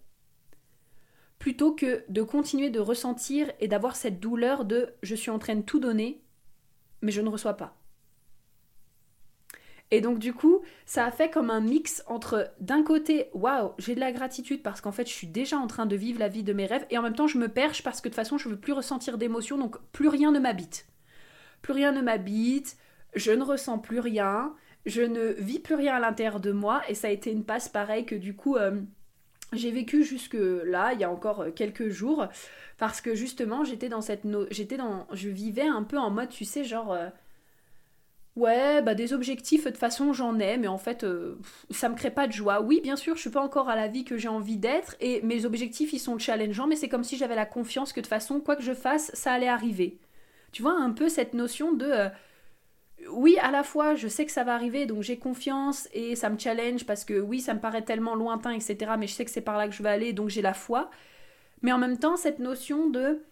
[1.40, 5.56] plutôt que de continuer de ressentir et d'avoir cette douleur de je suis en train
[5.56, 6.22] de tout donner,
[7.00, 7.76] mais je ne reçois pas.
[9.90, 13.94] Et donc du coup, ça a fait comme un mix entre d'un côté, waouh, j'ai
[13.94, 16.44] de la gratitude parce qu'en fait, je suis déjà en train de vivre la vie
[16.44, 18.38] de mes rêves et en même temps, je me perche parce que de toute façon,
[18.38, 20.86] je veux plus ressentir d'émotions, donc plus rien ne m'habite.
[21.62, 22.76] Plus rien ne m'habite,
[23.14, 26.94] je ne ressens plus rien, je ne vis plus rien à l'intérieur de moi et
[26.94, 28.80] ça a été une passe pareille que du coup euh,
[29.52, 32.26] j'ai vécu jusque là, il y a encore euh, quelques jours
[32.78, 36.44] parce que justement, j'étais dans cette j'étais dans je vivais un peu en mode tu
[36.44, 37.08] sais genre euh,
[38.36, 41.36] Ouais, bah des objectifs, de toute façon j'en ai, mais en fait euh,
[41.70, 42.60] ça me crée pas de joie.
[42.62, 45.20] Oui, bien sûr, je suis pas encore à la vie que j'ai envie d'être, et
[45.22, 48.08] mes objectifs ils sont challengeants, mais c'est comme si j'avais la confiance que de toute
[48.08, 49.98] façon, quoi que je fasse, ça allait arriver.
[50.52, 51.86] Tu vois, un peu cette notion de.
[51.86, 52.08] Euh,
[53.08, 56.28] oui, à la fois, je sais que ça va arriver, donc j'ai confiance et ça
[56.30, 58.92] me challenge parce que oui, ça me paraît tellement lointain, etc.
[58.98, 60.90] Mais je sais que c'est par là que je vais aller, donc j'ai la foi.
[61.62, 63.22] Mais en même temps, cette notion de.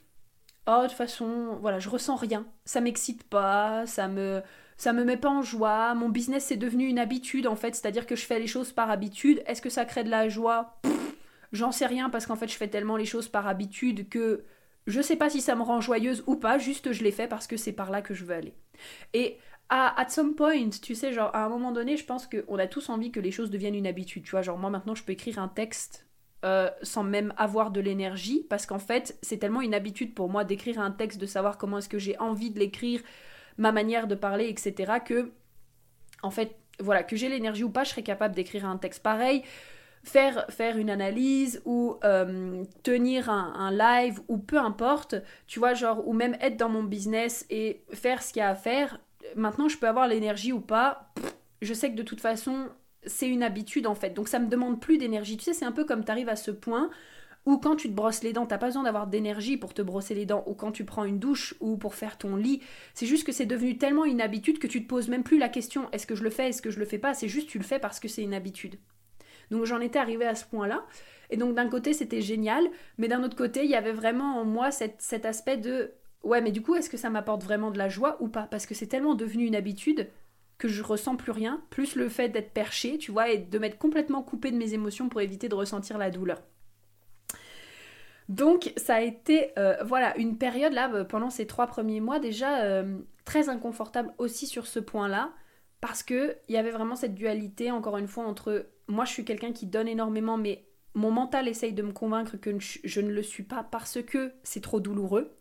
[0.66, 2.46] Oh, de toute façon, voilà, je ressens rien.
[2.64, 4.42] Ça m'excite pas, ça me
[4.78, 8.06] ça me met pas en joie, mon business c'est devenu une habitude en fait, c'est-à-dire
[8.06, 9.42] que je fais les choses par habitude.
[9.46, 10.80] Est-ce que ça crée de la joie?
[11.52, 14.44] J'en sais rien parce qu'en fait je fais tellement les choses par habitude que
[14.86, 17.48] je sais pas si ça me rend joyeuse ou pas, juste je l'ai fait parce
[17.48, 18.54] que c'est par là que je veux aller.
[19.14, 22.58] Et à at some point, tu sais, genre à un moment donné, je pense qu'on
[22.58, 24.24] a tous envie que les choses deviennent une habitude.
[24.24, 26.06] Tu vois, genre moi maintenant je peux écrire un texte
[26.44, 30.44] euh, sans même avoir de l'énergie parce qu'en fait c'est tellement une habitude pour moi
[30.44, 33.00] d'écrire un texte, de savoir comment est-ce que j'ai envie de l'écrire,
[33.58, 35.00] ma manière de parler, etc.
[35.04, 35.32] Que,
[36.22, 39.42] en fait, voilà, que j'ai l'énergie ou pas, je serais capable d'écrire un texte pareil.
[40.04, 46.06] Faire, faire une analyse ou euh, tenir un, live ou peu importe, tu vois, genre,
[46.06, 49.00] ou même être dans mon business et faire ce qu'il y a à faire.
[49.36, 51.12] Maintenant, je peux avoir l'énergie ou pas.
[51.62, 52.68] je sais que de toute façon,
[53.06, 54.10] c'est une habitude en fait.
[54.10, 55.36] Donc ça me demande plus d'énergie.
[55.36, 56.90] Tu sais, c'est un peu comme tu arrives à ce point
[57.48, 60.14] ou quand tu te brosses les dents, t'as pas besoin d'avoir d'énergie pour te brosser
[60.14, 62.60] les dents, ou quand tu prends une douche, ou pour faire ton lit.
[62.92, 65.48] C'est juste que c'est devenu tellement une habitude que tu te poses même plus la
[65.48, 67.14] question est-ce que je le fais, est-ce que je le fais pas?
[67.14, 68.78] C'est juste tu le fais parce que c'est une habitude.
[69.50, 70.84] Donc j'en étais arrivée à ce point-là.
[71.30, 74.44] Et donc d'un côté c'était génial, mais d'un autre côté il y avait vraiment en
[74.44, 77.88] moi cet aspect de ouais mais du coup est-ce que ça m'apporte vraiment de la
[77.88, 78.44] joie ou pas?
[78.44, 80.08] Parce que c'est tellement devenu une habitude
[80.58, 83.78] que je ressens plus rien, plus le fait d'être perché, tu vois, et de m'être
[83.78, 86.42] complètement coupé de mes émotions pour éviter de ressentir la douleur.
[88.28, 92.18] Donc ça a été euh, voilà une période là euh, pendant ces trois premiers mois
[92.18, 95.32] déjà euh, très inconfortable aussi sur ce point-là
[95.80, 99.24] parce que il y avait vraiment cette dualité encore une fois entre moi je suis
[99.24, 100.67] quelqu'un qui donne énormément mais
[100.98, 104.60] mon mental essaye de me convaincre que je ne le suis pas parce que c'est
[104.60, 105.34] trop douloureux.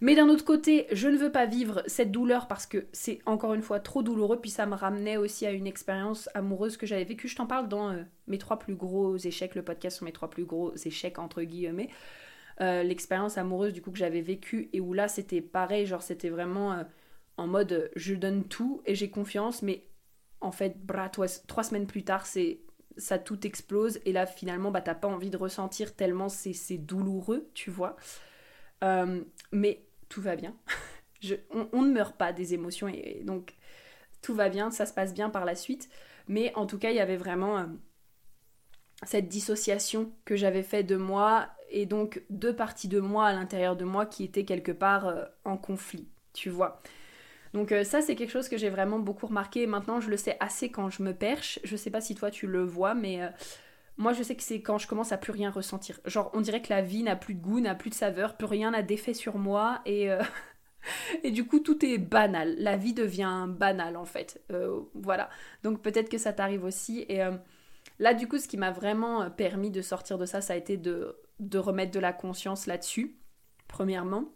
[0.00, 3.54] Mais d'un autre côté, je ne veux pas vivre cette douleur parce que c'est encore
[3.54, 4.40] une fois trop douloureux.
[4.40, 7.28] Puis ça me ramenait aussi à une expérience amoureuse que j'avais vécue.
[7.28, 7.96] Je t'en parle dans
[8.26, 11.88] mes trois plus gros échecs, le podcast sur mes trois plus gros échecs entre guillemets.
[12.60, 16.28] Euh, l'expérience amoureuse du coup que j'avais vécue et où là c'était pareil, genre c'était
[16.28, 16.84] vraiment euh,
[17.36, 19.84] en mode euh, je donne tout et j'ai confiance, mais
[20.40, 22.60] en fait, bras, trois, semaines plus tard, c'est
[22.96, 27.48] ça tout explose et là finalement bah t'as pas envie de ressentir tellement c'est douloureux,
[27.54, 27.96] tu vois.
[29.52, 30.54] mais tout va bien.
[31.72, 33.54] on, ne meurt pas des émotions et, donc
[34.22, 35.88] tout va bien, ça se passe bien par la suite.
[36.28, 37.66] Mais en tout cas, il y avait vraiment
[39.02, 43.76] cette dissociation que j'avais fait de moi et donc deux parties de moi à l'intérieur
[43.76, 46.80] de moi qui étaient quelque part euh, en conflit, tu vois.
[47.54, 49.66] Donc euh, ça c'est quelque chose que j'ai vraiment beaucoup remarqué.
[49.66, 51.58] Maintenant je le sais assez quand je me perche.
[51.64, 53.28] Je sais pas si toi tu le vois, mais euh,
[53.96, 56.00] moi je sais que c'est quand je commence à plus rien ressentir.
[56.04, 58.46] Genre on dirait que la vie n'a plus de goût, n'a plus de saveur, plus
[58.46, 60.08] rien n'a d'effet sur moi et
[61.22, 62.56] et du coup tout est banal.
[62.58, 64.44] La vie devient banale en fait.
[64.94, 65.30] voilà.
[65.62, 67.22] Donc peut-être que ça t'arrive aussi et
[67.98, 70.76] Là, du coup, ce qui m'a vraiment permis de sortir de ça, ça a été
[70.76, 73.16] de de remettre de la conscience là-dessus,
[73.68, 74.32] premièrement.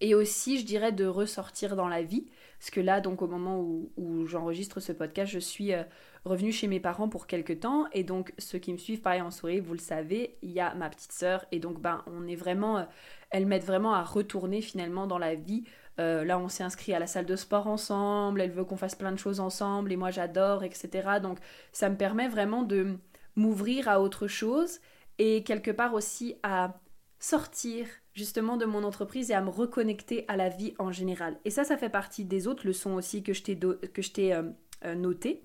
[0.00, 2.26] Et aussi, je dirais, de ressortir dans la vie.
[2.58, 5.82] Parce que là, donc, au moment où, j'enregistre ce podcast, je suis euh,
[6.24, 7.86] revenue chez mes parents pour quelques temps.
[7.92, 10.74] Et donc, ceux qui me suivent, pareil en souris, vous le savez, il y a
[10.74, 11.44] ma petite sœur.
[11.52, 12.78] Et donc, ben, on est vraiment.
[12.78, 12.84] Euh,
[13.30, 15.64] elle m'aide vraiment à retourner finalement dans la vie.
[16.00, 18.40] Euh, là, on s'est inscrit à la salle de sport ensemble.
[18.40, 19.92] Elle veut qu'on fasse plein de choses ensemble.
[19.92, 21.18] Et moi, j'adore, etc.
[21.22, 21.38] Donc,
[21.72, 22.98] ça me permet vraiment de
[23.36, 24.80] m'ouvrir à autre chose
[25.18, 26.80] et quelque part aussi à
[27.18, 27.86] sortir
[28.18, 31.38] justement de mon entreprise et à me reconnecter à la vie en général.
[31.44, 34.42] Et ça, ça fait partie des autres leçons aussi que je t'ai, euh,
[34.84, 35.42] euh, noté.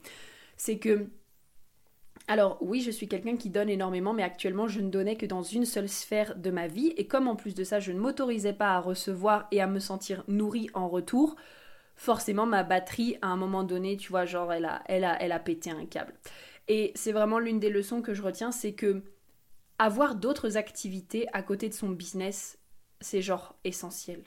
[0.57, 1.07] C'est que
[2.27, 5.43] Alors oui, je suis quelqu'un qui donne énormément, mais actuellement je ne donnais que dans
[5.43, 6.93] une seule sphère de ma vie.
[6.97, 9.79] Et comme en plus de ça, je ne m'autorisais pas à recevoir et à me
[9.79, 11.35] sentir nourrie en retour,
[11.95, 15.39] forcément ma batterie, à un moment donné, tu vois, genre, elle elle a, elle a
[15.39, 16.13] pété un câble.
[16.67, 19.03] Et c'est vraiment l'une des leçons que je retiens, c'est que
[19.79, 22.57] avoir d'autres activités à côté de son business,
[23.03, 24.23] c'est genre essentiel.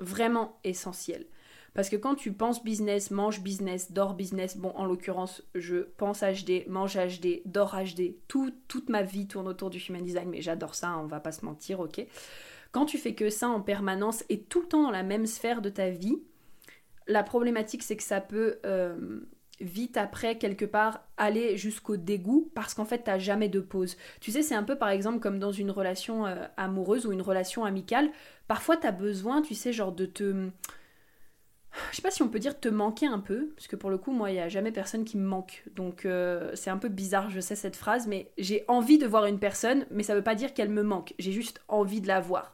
[0.00, 1.26] Vraiment essentiel.
[1.74, 6.22] Parce que quand tu penses business, mange business, dors business, bon en l'occurrence je pense
[6.22, 10.76] HD, mange HD, dors HD, toute ma vie tourne autour du human design, mais j'adore
[10.76, 12.06] ça, on va pas se mentir, ok.
[12.70, 15.62] Quand tu fais que ça en permanence et tout le temps dans la même sphère
[15.62, 16.22] de ta vie,
[17.08, 19.20] la problématique c'est que ça peut euh,
[19.60, 23.96] vite après quelque part aller jusqu'au dégoût parce qu'en fait t'as jamais de pause.
[24.20, 27.22] Tu sais c'est un peu par exemple comme dans une relation euh, amoureuse ou une
[27.22, 28.10] relation amicale,
[28.48, 30.50] parfois t'as besoin tu sais genre de te
[31.90, 33.98] je sais pas si on peut dire te manquer un peu, parce que pour le
[33.98, 35.64] coup, moi, il n'y a jamais personne qui me manque.
[35.74, 39.26] Donc euh, c'est un peu bizarre, je sais cette phrase, mais j'ai envie de voir
[39.26, 41.14] une personne, mais ça veut pas dire qu'elle me manque.
[41.18, 42.53] J'ai juste envie de la voir.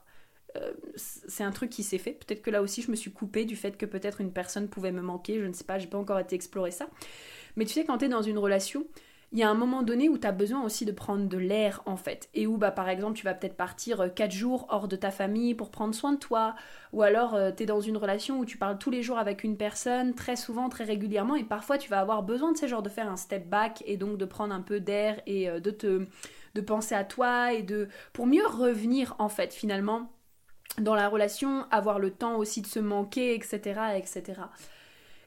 [0.57, 2.13] Euh, c'est un truc qui s'est fait.
[2.13, 4.93] Peut-être que là aussi, je me suis coupée du fait que peut-être une personne pouvait
[4.93, 5.39] me manquer.
[5.39, 6.89] Je ne sais pas, j'ai pas encore été explorer ça.
[7.57, 8.87] Mais tu sais, quand tu es dans une relation,
[9.33, 11.83] il y a un moment donné où tu as besoin aussi de prendre de l'air
[11.87, 12.29] en fait.
[12.35, 15.11] Et où bah par exemple tu vas peut-être partir 4 euh, jours hors de ta
[15.13, 16.57] famille pour prendre soin de toi.
[16.93, 19.45] Ou alors euh, tu es dans une relation où tu parles tous les jours avec
[19.45, 21.37] une personne, très souvent, très régulièrement.
[21.37, 23.97] Et parfois tu vas avoir besoin de ces genres de faire un step back et
[23.97, 26.07] donc de prendre un peu d'air et euh, de te
[26.57, 30.11] de penser à toi et de pour mieux revenir en fait finalement
[30.79, 33.81] dans la relation, avoir le temps aussi de se manquer, etc.
[33.97, 34.41] etc.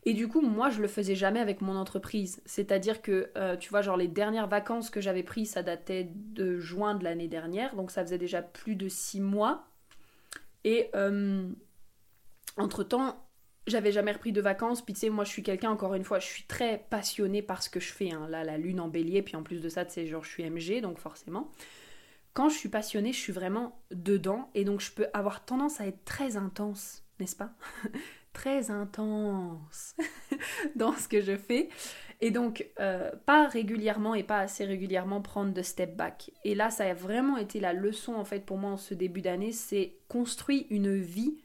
[0.06, 2.42] Et du coup, moi, je le faisais jamais avec mon entreprise.
[2.46, 6.60] C'est-à-dire que, euh, tu vois, genre les dernières vacances que j'avais prises, ça datait de
[6.60, 9.66] juin de l'année dernière, donc ça faisait déjà plus de six mois.
[10.66, 11.48] Et euh,
[12.58, 13.16] entre-temps,
[13.66, 14.82] j'avais jamais repris de vacances.
[14.82, 17.64] Puis tu sais, moi, je suis quelqu'un, encore une fois, je suis très passionnée par
[17.64, 18.12] ce que je fais.
[18.12, 18.28] Hein.
[18.30, 20.44] Là, la lune en bélier, puis en plus de ça, tu sais, genre, je suis
[20.50, 21.50] MG, donc forcément.
[22.34, 24.50] Quand je suis passionnée, je suis vraiment dedans.
[24.56, 27.54] Et donc, je peux avoir tendance à être très intense, n'est-ce pas?
[28.34, 29.96] Très intense
[30.76, 31.70] dans ce que je fais.
[32.20, 36.32] Et donc, euh, pas régulièrement et pas assez régulièrement prendre de step back.
[36.44, 39.22] Et là, ça a vraiment été la leçon, en fait, pour moi en ce début
[39.22, 41.38] d'année, c'est construire une vie.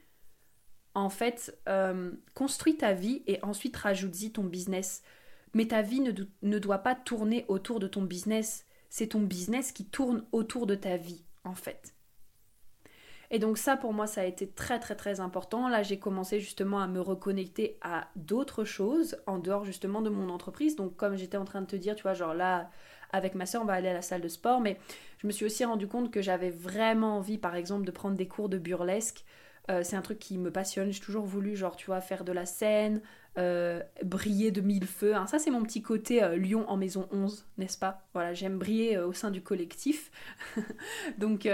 [0.94, 5.02] En fait, euh, construis ta vie et ensuite rajoute-y ton business.
[5.52, 8.64] Mais ta vie ne doit pas tourner autour de ton business.
[8.88, 11.94] C'est ton business qui tourne autour de ta vie, en fait.
[13.30, 15.68] Et donc ça pour moi ça a été très très très important.
[15.68, 20.30] Là j'ai commencé justement à me reconnecter à d'autres choses en dehors justement de mon
[20.30, 20.76] entreprise.
[20.76, 22.70] Donc comme j'étais en train de te dire, tu vois, genre là
[23.12, 24.78] avec ma soeur on va aller à la salle de sport, mais
[25.18, 28.28] je me suis aussi rendu compte que j'avais vraiment envie par exemple de prendre des
[28.28, 29.24] cours de burlesque.
[29.70, 30.90] Euh, c'est un truc qui me passionne.
[30.90, 33.02] J'ai toujours voulu, genre, tu vois, faire de la scène,
[33.36, 35.14] euh, briller de mille feux.
[35.14, 38.06] Hein, ça, c'est mon petit côté euh, lion en maison 11, n'est-ce pas?
[38.14, 40.10] Voilà, j'aime briller au sein du collectif.
[41.18, 41.48] Donc,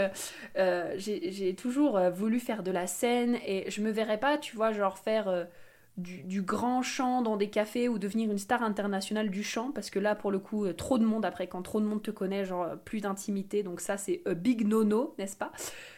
[0.96, 4.98] j'ai toujours voulu faire de la scène et je me verrais pas, tu vois, genre
[4.98, 5.46] faire
[5.96, 10.00] du, grand chant dans des cafés ou devenir une star internationale du chant parce que
[10.00, 12.44] là pour le coup euh, trop de monde après quand trop de monde te connaît
[12.44, 15.52] genre euh, plus d'intimité donc ça c'est big no n'est-ce pas?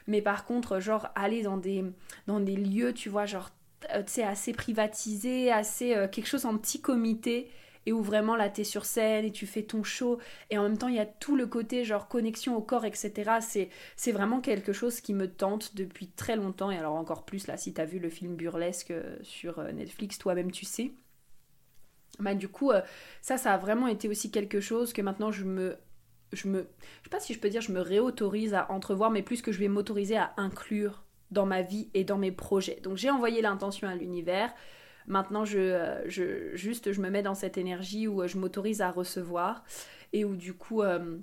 [0.07, 1.83] Mais par contre genre aller dans des
[2.27, 3.51] dans des lieux tu vois genre
[3.95, 7.49] euh, tu sais assez privatisé assez quelque chose en petit comité
[7.87, 10.19] et où vraiment là t'es sur scène et tu fais ton show.
[10.51, 13.71] Et en même temps il y a tout le côté genre connexion au corps etc
[13.97, 16.71] c'est vraiment quelque chose qui me tente depuis très longtemps.
[16.71, 20.19] Et alors encore plus là si t'as vu le film burlesque euh, sur euh, Netflix
[20.19, 20.93] toi-même tu sais.
[22.19, 22.83] Bah du coup euh,
[23.23, 25.77] ça ça a vraiment été aussi quelque chose que maintenant je me
[26.33, 26.67] je me
[27.03, 29.53] je sais pas si je peux dire je me réautorise à entrevoir mais plus que
[29.53, 32.81] je vais m'autoriser à inclure dans ma vie et dans mes projets.
[32.83, 34.53] Donc j'ai envoyé l'intention à l'univers
[35.07, 38.91] Maintenant, je, je, juste, je me mets dans cette énergie où euh, je m'autorise à
[38.91, 39.65] recevoir
[40.13, 40.83] et où du coup...
[40.83, 41.19] Euh,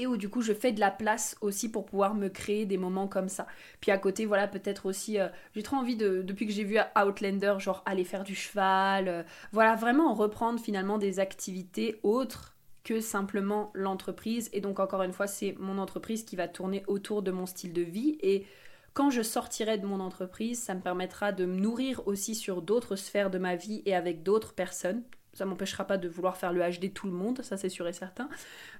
[0.00, 2.76] et où du coup je fais de la place aussi pour pouvoir me créer des
[2.76, 3.48] moments comme ça.
[3.80, 5.26] Puis à côté, voilà, peut-être aussi, euh,
[5.56, 9.74] j'ai trop envie de, depuis que j'ai vu Outlander, genre aller faire du cheval, voilà,
[9.74, 14.50] vraiment reprendre finalement des activités autres que simplement l'entreprise.
[14.52, 17.72] Et donc encore une fois, c'est mon entreprise qui va tourner autour de mon style
[17.72, 18.46] de vie et
[18.94, 22.96] quand je sortirai de mon entreprise, ça me permettra de me nourrir aussi sur d'autres
[22.96, 25.02] sphères de ma vie et avec d'autres personnes.
[25.34, 27.92] Ça m'empêchera pas de vouloir faire le HD tout le monde, ça c'est sûr et
[27.92, 28.28] certain.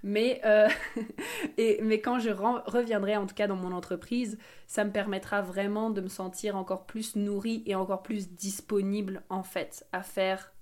[0.02, 0.68] Mais, euh,
[1.82, 6.00] mais quand je reviendrai en tout cas dans mon entreprise, ça me permettra vraiment de
[6.00, 10.52] me sentir encore plus nourrie et encore plus disponible en fait à faire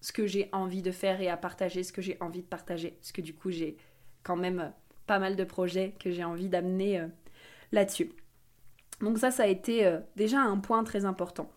[0.00, 2.90] ce que j'ai envie de faire et à partager ce que j'ai envie de partager.
[3.00, 3.78] Parce que du coup j'ai
[4.22, 4.72] quand même
[5.06, 7.06] pas mal de projets que j'ai envie d'amener euh,
[7.72, 8.12] là-dessus.
[9.00, 11.50] Donc ça, ça a été euh, déjà un point très important.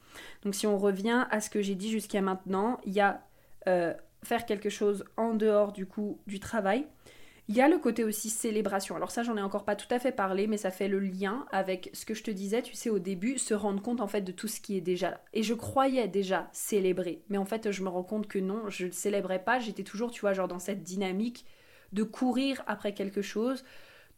[0.44, 3.22] Donc si on revient à ce que j'ai dit jusqu'à maintenant, il y a
[3.68, 6.86] euh, faire quelque chose en dehors du coup du travail.
[7.48, 8.96] Il y a le côté aussi célébration.
[8.96, 11.46] Alors ça, j'en ai encore pas tout à fait parlé, mais ça fait le lien
[11.52, 14.22] avec ce que je te disais, tu sais, au début, se rendre compte en fait
[14.22, 15.22] de tout ce qui est déjà là.
[15.34, 18.86] Et je croyais déjà célébrer, mais en fait, je me rends compte que non, je
[18.86, 19.60] ne célébrais pas.
[19.60, 21.46] J'étais toujours, tu vois, genre dans cette dynamique
[21.92, 23.66] de courir après quelque chose,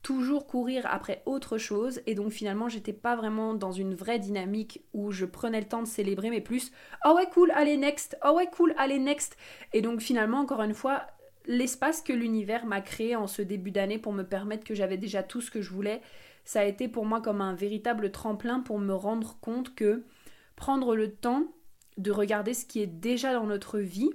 [0.04, 2.01] toujours courir après autre chose.
[2.06, 5.82] Et donc finalement j'étais pas vraiment dans une vraie dynamique où je prenais le temps
[5.82, 6.72] de célébrer mais plus
[7.06, 8.18] oh ouais cool allez next.
[8.24, 9.36] Oh ouais cool allez next
[9.74, 11.08] et donc finalement encore une fois
[11.45, 15.24] l'espace que l'univers m'a créé en ce début d'année pour me permettre que j'avais déjà
[15.24, 16.01] tout ce que je voulais,
[16.45, 20.06] ça a été pour moi comme un véritable tremplin pour me rendre compte que
[20.56, 21.54] prendre le temps
[21.97, 24.12] de regarder ce qui est déjà dans notre vie,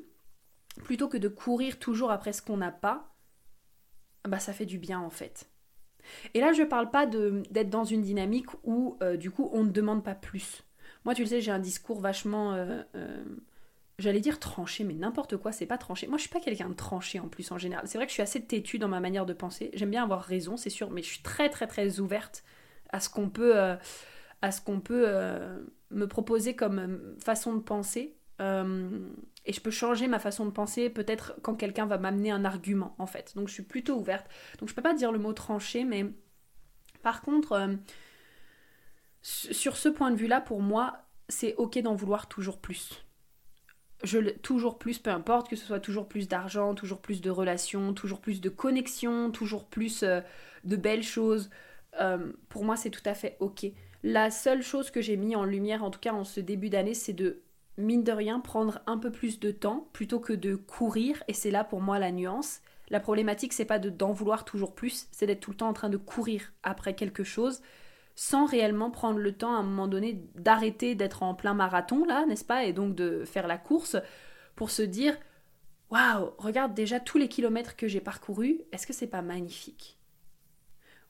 [0.85, 3.15] plutôt que de courir toujours après ce qu'on n'a pas,
[4.27, 5.51] bah ça fait du bien en fait.
[6.35, 9.65] Et là, je ne parle pas d'être dans une dynamique où, euh, du coup, on
[9.65, 10.65] ne demande pas plus.
[11.05, 13.25] Moi, tu le sais, j'ai un discours vachement euh, euh,
[13.99, 16.07] j'allais dire tranché, mais n'importe quoi, c'est pas tranché.
[16.07, 17.85] Moi, je suis pas quelqu'un de tranché en plus en général.
[17.87, 19.71] C'est vrai que je suis assez têtue dans ma manière de penser.
[19.75, 22.45] J'aime bien avoir raison, c'est sûr, mais je suis très très très ouverte
[22.91, 25.07] à ce qu'on peut, à ce qu'on peut
[25.91, 28.18] me proposer comme façon de penser.
[28.41, 32.95] Et je peux changer ma façon de penser peut-être quand quelqu'un va m'amener un argument
[32.99, 33.33] en fait.
[33.35, 34.27] Donc je suis plutôt ouverte.
[34.59, 36.07] Donc je peux pas dire le mot tranché, mais
[37.03, 37.77] par contre,
[39.23, 43.05] sur ce point de vue-là, pour moi, c'est ok d'en vouloir toujours plus
[44.43, 48.21] toujours plus, peu importe, que ce soit toujours plus d'argent, toujours plus de relations, toujours
[48.21, 50.21] plus de connexions, toujours plus euh,
[50.65, 51.51] de belles choses.
[52.01, 53.67] Euh, pour moi, c'est tout à fait ok.
[54.05, 56.95] La seule chose que j'ai mis en lumière, en tout cas en ce début d'année,
[56.95, 57.43] c'est de,
[57.79, 61.23] mine de rien, prendre un peu plus de temps plutôt que de courir.
[61.29, 62.61] Et c'est là pour moi la nuance.
[62.91, 65.75] La problématique, c'est pas de d'en vouloir toujours plus, c'est d'être tout le temps en
[65.75, 67.61] train de courir après quelque chose
[68.21, 72.27] sans réellement prendre le temps à un moment donné d'arrêter d'être en plein marathon là,
[72.27, 73.97] n'est-ce pas, et donc de faire la course
[74.57, 75.17] pour se dire
[75.91, 79.98] waouh, regarde déjà tous les kilomètres que j'ai parcourus, est-ce que c'est pas magnifique?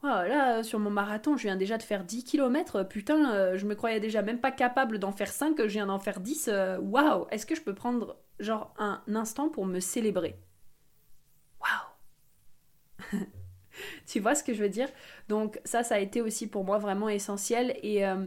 [0.03, 2.85] Waouh, là, sur mon marathon, je viens déjà de faire 10 km.
[2.85, 5.99] Putain, euh, je me croyais déjà même pas capable d'en faire 5, je viens d'en
[5.99, 6.49] faire 10.
[6.49, 10.39] Euh, waouh, est-ce que je peux prendre genre un instant pour me célébrer?
[11.61, 11.89] Waouh
[14.07, 14.89] tu vois ce que je veux dire?
[15.29, 18.25] Donc ça, ça a été aussi pour moi vraiment essentiel et euh,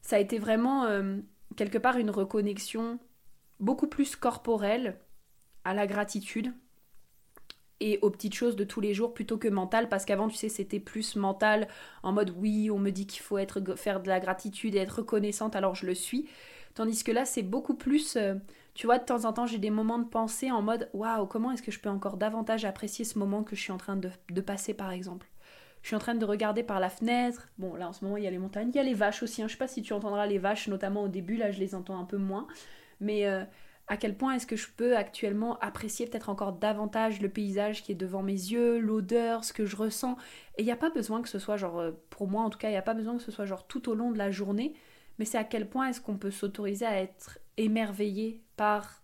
[0.00, 0.86] ça a été vraiment
[1.56, 2.98] quelque part une reconnexion
[3.60, 4.98] beaucoup plus corporelle
[5.64, 6.52] à la gratitude
[7.82, 10.48] et aux petites choses de tous les jours plutôt que mentale parce qu'avant tu sais
[10.48, 11.68] c'était plus mental
[12.02, 14.98] en mode oui on me dit qu'il faut être faire de la gratitude et être
[14.98, 16.28] reconnaissante alors je le suis
[16.74, 18.34] tandis que là c'est beaucoup plus euh,
[18.74, 21.52] tu vois, de temps en temps, j'ai des moments de pensée en mode waouh, comment
[21.52, 24.40] est-ce que je peux encore davantage apprécier ce moment que je suis en train de,
[24.40, 25.26] passer, par exemple?
[25.82, 27.48] Je suis en train de regarder par la fenêtre.
[27.58, 29.22] Bon, là en ce moment, il y a les montagnes, il y a les vaches
[29.22, 29.42] aussi.
[29.42, 29.48] Hein.
[29.48, 31.98] Je sais pas si tu entendras les vaches, notamment au début, là je les entends
[31.98, 32.46] un peu moins.
[33.00, 33.44] Mais euh,
[33.88, 37.92] à quel point est-ce que je peux actuellement apprécier peut-être encore davantage le paysage qui
[37.92, 40.16] est devant mes yeux, l'odeur, ce que je ressens.
[40.56, 42.58] Et il n'y a pas besoin que ce soit genre, euh, pour moi en tout
[42.58, 44.30] cas, il n'y a pas besoin que ce soit genre tout au long de la
[44.30, 44.74] journée.
[45.18, 49.02] Mais c'est à quel point est-ce qu'on peut s'autoriser à être émerveillé par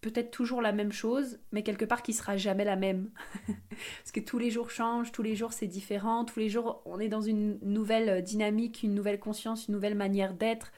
[0.00, 3.10] peut-être toujours la même chose, mais quelque part qui sera jamais la même.
[3.48, 7.00] Parce que tous les jours changent, tous les jours c'est différent, tous les jours on
[7.00, 10.72] est dans une nouvelle dynamique, une nouvelle conscience, une nouvelle manière d'être.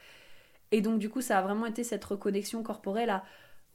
[0.72, 3.24] Et donc du coup ça a vraiment été cette reconnexion corporelle à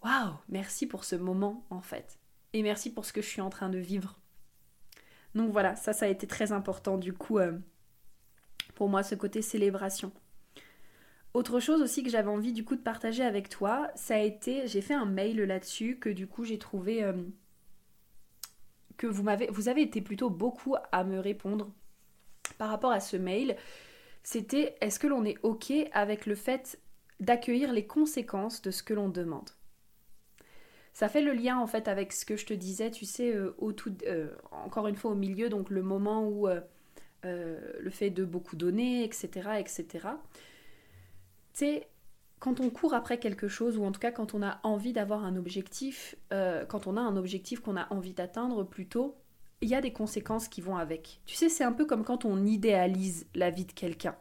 [0.03, 2.19] waouh, merci pour ce moment en fait.
[2.53, 4.19] Et merci pour ce que je suis en train de vivre.
[5.33, 7.57] Donc voilà, ça ça a été très important du coup euh,
[8.75, 10.11] pour moi ce côté célébration.
[11.33, 14.67] Autre chose aussi que j'avais envie du coup de partager avec toi, ça a été,
[14.67, 17.11] j'ai fait un mail là-dessus que du coup j'ai trouvé euh,
[18.95, 21.73] que vous m'avez, vous avez été plutôt beaucoup à me répondre
[22.57, 23.57] par rapport à ce mail.
[24.23, 26.79] C'était est-ce que l'on est ok avec le fait
[27.19, 29.49] d'accueillir les conséquences de ce que l'on demande.
[30.93, 33.55] Ça fait le lien en fait avec ce que je te disais, tu sais, euh,
[34.07, 36.47] euh, encore une fois au milieu, donc le moment où
[37.23, 40.09] le fait de beaucoup donner, etc., etc
[41.55, 41.87] sais,
[42.39, 45.23] quand on court après quelque chose, ou en tout cas quand on a envie d'avoir
[45.23, 49.15] un objectif, euh, quand on a un objectif qu'on a envie d'atteindre plutôt,
[49.61, 51.21] il y a des conséquences qui vont avec.
[51.25, 54.15] Tu sais, c'est un peu comme quand on idéalise la vie de quelqu'un.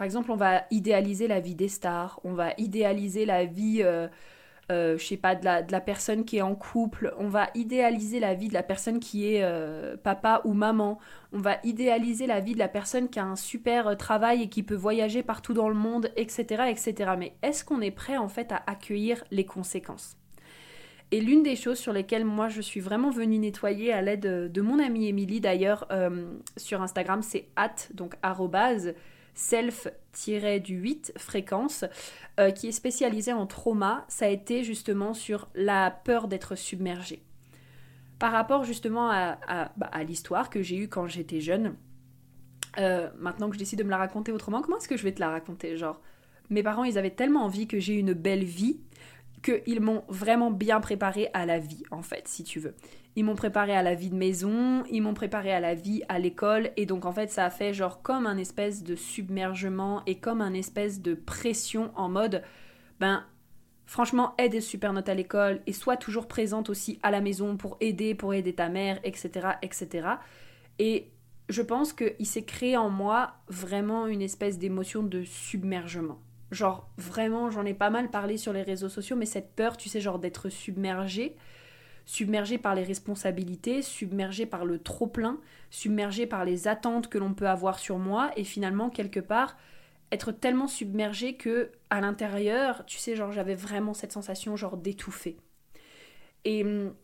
[0.00, 4.08] Par exemple, on va idéaliser la vie des stars, on va idéaliser la vie euh,
[4.72, 8.32] euh, je sais pas, de la, personne qui est en couple, on va idéaliser la
[8.32, 10.98] vie de la personne qui est euh, papa ou maman,
[11.34, 14.62] on va idéaliser la vie de la personne qui a un super travail et qui
[14.62, 16.62] peut voyager partout dans le monde, etc.
[16.70, 17.12] etc.
[17.18, 20.16] Mais est-ce qu'on est prêt en fait à accueillir les conséquences?
[21.10, 24.60] Et l'une des choses sur lesquelles moi je suis vraiment venue nettoyer à l'aide de
[24.62, 25.86] mon amie Émilie d'ailleurs
[26.56, 28.94] sur Instagram, c'est at, donc arrobase,
[29.34, 31.84] self-8 fréquence,
[32.38, 34.04] euh, qui est spécialisée en trauma.
[34.08, 37.22] Ça a été justement sur la peur d'être submergée.
[38.18, 41.74] Par rapport justement à, bah, l'histoire que j'ai eue quand j'étais jeune,
[42.78, 45.12] euh, maintenant que je décide de me la raconter autrement, comment est-ce que je vais
[45.12, 46.00] te la raconter Genre,
[46.50, 48.80] mes parents, ils avaient tellement envie que j'ai une belle vie
[49.42, 52.74] qu'ils m'ont vraiment bien préparé à la vie, en fait, si tu veux.
[53.16, 56.18] Ils m'ont préparé à la vie de maison, ils m'ont préparé à la vie à
[56.18, 60.18] l'école, et donc en fait ça a fait genre comme un espèce de submergement et
[60.18, 62.42] comme un espèce de pression en mode,
[63.00, 63.24] ben
[63.86, 67.56] franchement aide des super notes à l'école et sois toujours présente aussi à la maison
[67.56, 69.48] pour aider, pour aider ta mère, etc.
[69.62, 70.06] etc.
[70.78, 71.10] Et
[71.48, 76.20] je pense qu'il s'est créé en moi vraiment une espèce d'émotion de submergement.
[76.50, 79.88] Genre vraiment, j'en ai pas mal parlé sur les réseaux sociaux, mais cette peur, tu
[79.88, 81.36] sais, genre d'être submergée,
[82.06, 85.38] submergée par les responsabilités, submergée par le trop-plein,
[85.70, 89.56] submergée par les attentes que l'on peut avoir sur moi, et finalement, quelque part,
[90.10, 95.36] être tellement submergée que à l'intérieur, tu sais, genre j'avais vraiment cette sensation genre d'étouffer.
[96.44, 96.94] Et hum,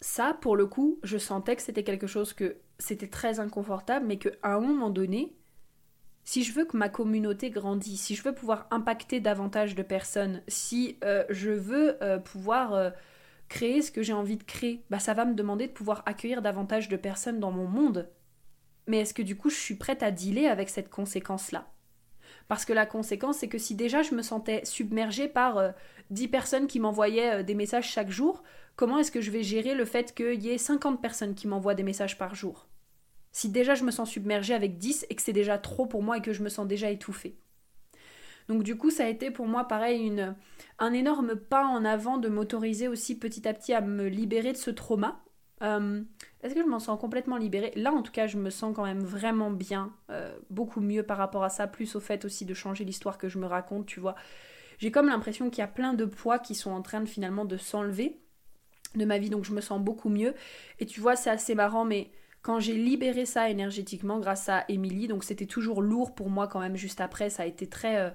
[0.00, 4.18] ça, pour le coup, je sentais que c'était quelque chose que c'était très inconfortable, mais
[4.18, 5.35] qu'à un moment donné,
[6.26, 10.42] si je veux que ma communauté grandisse, si je veux pouvoir impacter davantage de personnes,
[10.48, 12.90] si euh, je veux euh, pouvoir euh,
[13.48, 16.42] créer ce que j'ai envie de créer, bah ça va me demander de pouvoir accueillir
[16.42, 18.10] davantage de personnes dans mon monde.
[18.88, 21.68] Mais est-ce que du coup je suis prête à dealer avec cette conséquence-là?
[22.48, 25.74] Parce que la conséquence, c'est que si déjà je me sentais submergée par
[26.10, 28.42] 10 personnes qui m'envoyaient des messages chaque jour,
[28.74, 31.74] comment est-ce que je vais gérer le fait qu'il y ait 50 personnes qui m'envoient
[31.74, 32.66] des messages par jour?
[33.36, 36.16] Si déjà je me sens submergée avec 10 et que c'est déjà trop pour moi
[36.16, 37.36] et que je me sens déjà étouffée.
[38.48, 40.34] Donc du coup, ça a été pour moi pareil une,
[40.78, 44.56] un énorme pas en avant de m'autoriser aussi petit à petit à me libérer de
[44.56, 45.22] ce trauma.
[45.60, 46.02] Euh,
[46.42, 47.74] est-ce que je m'en sens complètement libérée?
[47.76, 51.18] Là, en tout cas, je me sens quand même vraiment bien, euh, beaucoup mieux par
[51.18, 54.00] rapport à ça, plus au fait aussi de changer l'histoire que je me raconte, tu
[54.00, 54.14] vois.
[54.78, 57.44] J'ai comme l'impression qu'il y a plein de poids qui sont en train de finalement
[57.44, 58.18] de s'enlever
[58.94, 60.32] de ma vie, donc je me sens beaucoup mieux.
[60.78, 62.10] Et tu vois, c'est assez marrant, mais
[62.46, 66.60] quand j'ai libéré ça énergétiquement grâce à Émilie, donc c'était toujours lourd pour moi quand
[66.60, 67.96] même juste après, ça a été très...
[67.96, 68.10] Euh,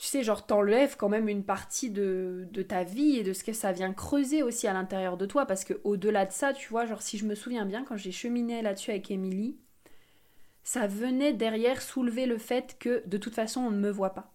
[0.00, 3.44] tu sais, genre t'enlèves quand même une partie de, de, ta vie et de ce
[3.44, 6.68] que ça vient creuser aussi à l'intérieur de toi, parce que au-delà de ça, tu
[6.68, 9.56] vois, genre si je me souviens bien, quand j'ai cheminé là-dessus avec Émilie,
[10.64, 14.32] ça venait derrière soulever le fait que de toute façon on ne me voit pas.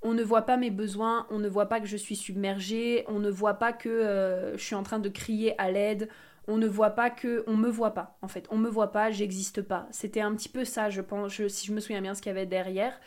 [0.00, 3.18] On ne voit pas mes besoins, on ne voit pas que je suis submergée, on
[3.18, 6.08] ne voit pas que euh, je suis en train de crier à l'aide,
[6.48, 8.46] on ne voit pas que on me voit pas en fait.
[8.50, 9.88] On me voit pas j'existe pas.
[9.90, 12.34] C'était un petit peu ça je pense si je me souviens bien ce qu'il y
[12.34, 12.98] avait derrière.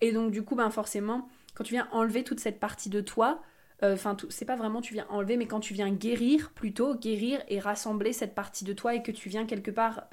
[0.00, 3.42] Et donc du coup ben forcément quand tu viens enlever toute cette partie de toi
[3.82, 7.42] euh, enfin c'est pas vraiment tu viens enlever mais quand tu viens guérir plutôt guérir
[7.48, 10.04] et rassembler cette partie de toi et que tu viens quelque part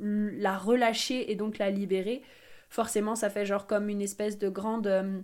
[0.00, 2.22] euh, la relâcher et donc la libérer
[2.70, 5.20] forcément ça fait genre comme une espèce de grande euh,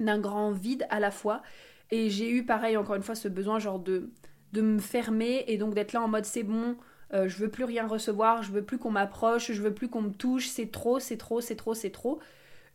[0.00, 1.42] d'un grand vide à la fois.
[1.90, 4.10] Et j'ai eu pareil encore une fois ce besoin genre de
[4.52, 6.76] de me fermer et donc d'être là en mode c'est bon,
[7.12, 10.02] euh, je veux plus rien recevoir, je veux plus qu'on m'approche, je veux plus qu'on
[10.02, 12.20] me touche, c'est trop, c'est trop, c'est trop, c'est trop.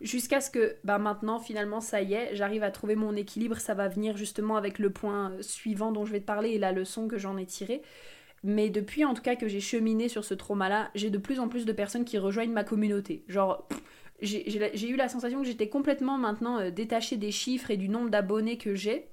[0.02, 3.74] Jusqu'à ce que bah maintenant finalement ça y est, j'arrive à trouver mon équilibre, ça
[3.74, 7.08] va venir justement avec le point suivant dont je vais te parler et la leçon
[7.08, 7.82] que j'en ai tirée.
[8.44, 11.48] Mais depuis en tout cas que j'ai cheminé sur ce trauma-là, j'ai de plus en
[11.48, 13.24] plus de personnes qui rejoignent ma communauté.
[13.28, 13.68] Genre,
[14.22, 18.10] j'ai eu la sensation que j'étais complètement maintenant euh, détachée des chiffres et du nombre
[18.10, 19.08] d'abonnés que j'ai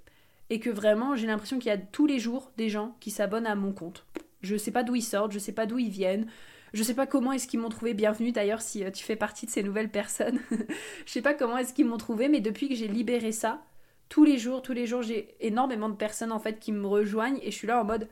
[0.53, 3.47] et que vraiment j'ai l'impression qu'il y a tous les jours des gens qui s'abonnent
[3.47, 4.05] à mon compte.
[4.43, 6.27] Je sais pas d'où ils sortent, je sais pas d'où ils viennent,
[6.75, 7.95] je sais pas comment est-ce qu'ils m'ont trouvé.
[7.95, 10.41] Bienvenue d'ailleurs si euh, tu fais partie de ces nouvelles personnes.
[11.07, 13.63] je sais pas comment est-ce qu'ils m'ont trouvé, mais depuis que j'ai libéré ça,
[14.11, 17.41] tous les jours, tous les jours, j'ai énormément de personnes en fait qui me rejoignent
[17.41, 18.11] et je suis là en mode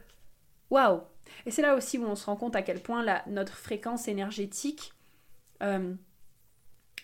[0.71, 1.03] waouh.
[1.45, 4.95] Et c'est là aussi où on se rend compte à quel point notre fréquence énergétique,
[5.63, 5.93] euh,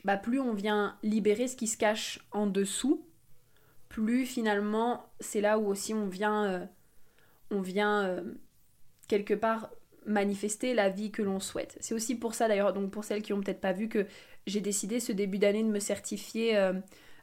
[0.02, 3.04] bah plus on vient libérer ce qui se cache en dessous,
[3.88, 6.64] plus finalement c'est là où aussi on vient, euh,
[7.50, 8.22] on vient euh,
[9.08, 9.70] quelque part
[10.04, 11.76] manifester la vie que l'on souhaite.
[11.80, 14.06] C'est aussi pour ça d'ailleurs, donc pour celles qui ont peut-être pas vu que
[14.46, 16.72] j'ai décidé ce début d'année de me certifier euh,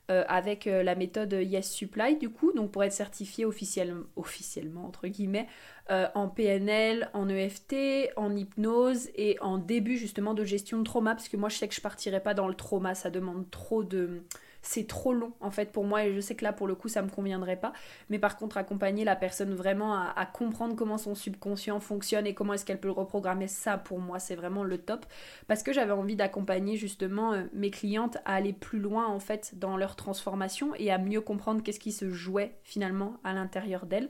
[0.08, 5.48] avec la méthode Yes Supply du coup, donc pour être certifiée officiellement, officiellement entre guillemets
[5.90, 11.30] en PNL, en EFT, en hypnose et en début justement de gestion de trauma parce
[11.30, 14.24] que moi je sais que je partirai pas dans le trauma, ça demande trop de
[14.64, 16.88] c'est trop long en fait pour moi et je sais que là pour le coup
[16.88, 17.74] ça me conviendrait pas.
[18.10, 22.54] Mais par contre accompagner la personne vraiment à, comprendre comment son subconscient fonctionne et comment
[22.54, 25.06] est-ce qu'elle peut le reprogrammer ça pour moi c'est vraiment le top.
[25.48, 29.60] Parce que j'avais envie d'accompagner justement euh, mes clientes à aller plus loin en fait
[29.60, 34.10] dans leur transformation et à mieux comprendre qu'est-ce qui se jouait finalement à l'intérieur d'elles.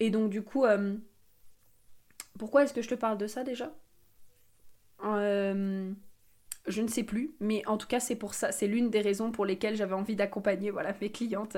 [0.00, 0.94] Et donc du coup euh,
[2.38, 3.72] pourquoi est-ce que je te parle de ça déjà?
[5.04, 5.92] Euh,
[6.68, 9.30] je ne sais plus, mais en tout cas c'est pour ça, c'est l'une des raisons
[9.30, 11.56] pour lesquelles j'avais envie d'accompagner voilà mes clientes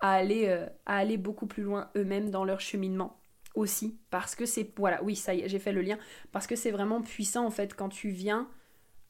[0.00, 3.20] à aller euh, à aller beaucoup plus loin eux-mêmes dans leur cheminement
[3.54, 3.98] aussi.
[4.10, 5.98] Parce que c'est voilà oui ça j'ai fait le lien.
[6.32, 8.48] Parce que c'est vraiment puissant en fait quand tu viens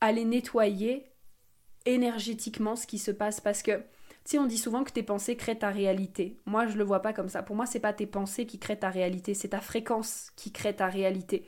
[0.00, 1.06] aller nettoyer
[1.86, 3.40] énergétiquement ce qui se passe.
[3.40, 3.72] Parce que
[4.24, 6.40] tu sais on dit souvent que tes pensées créent ta réalité.
[6.46, 7.42] Moi je le vois pas comme ça.
[7.42, 10.76] Pour moi c'est pas tes pensées qui créent ta réalité c'est ta fréquence qui crée
[10.76, 11.44] ta réalité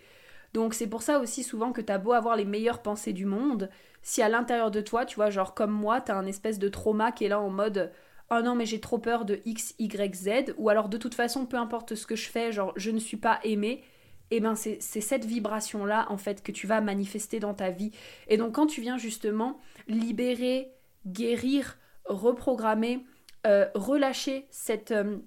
[0.57, 3.69] donc c'est pour ça aussi souvent que t'as beau avoir les meilleures pensées du monde
[4.03, 7.13] si à l'intérieur de toi tu vois genre comme moi t'as un espèce de trauma
[7.13, 7.93] qui est là en mode
[8.31, 11.47] oh non mais j'ai trop peur de X, Y, Z, ou alors de toute façon,
[11.47, 13.83] peu importe ce que je fais, genre je ne suis pas aimée,
[14.31, 17.93] et eh ben c'est cette vibration-là en fait que tu vas manifester dans ta vie.
[18.27, 20.73] Et donc quand tu viens justement libérer,
[21.07, 23.05] guérir, reprogrammer,
[23.47, 24.91] euh, relâcher cette...
[24.91, 25.19] Euh,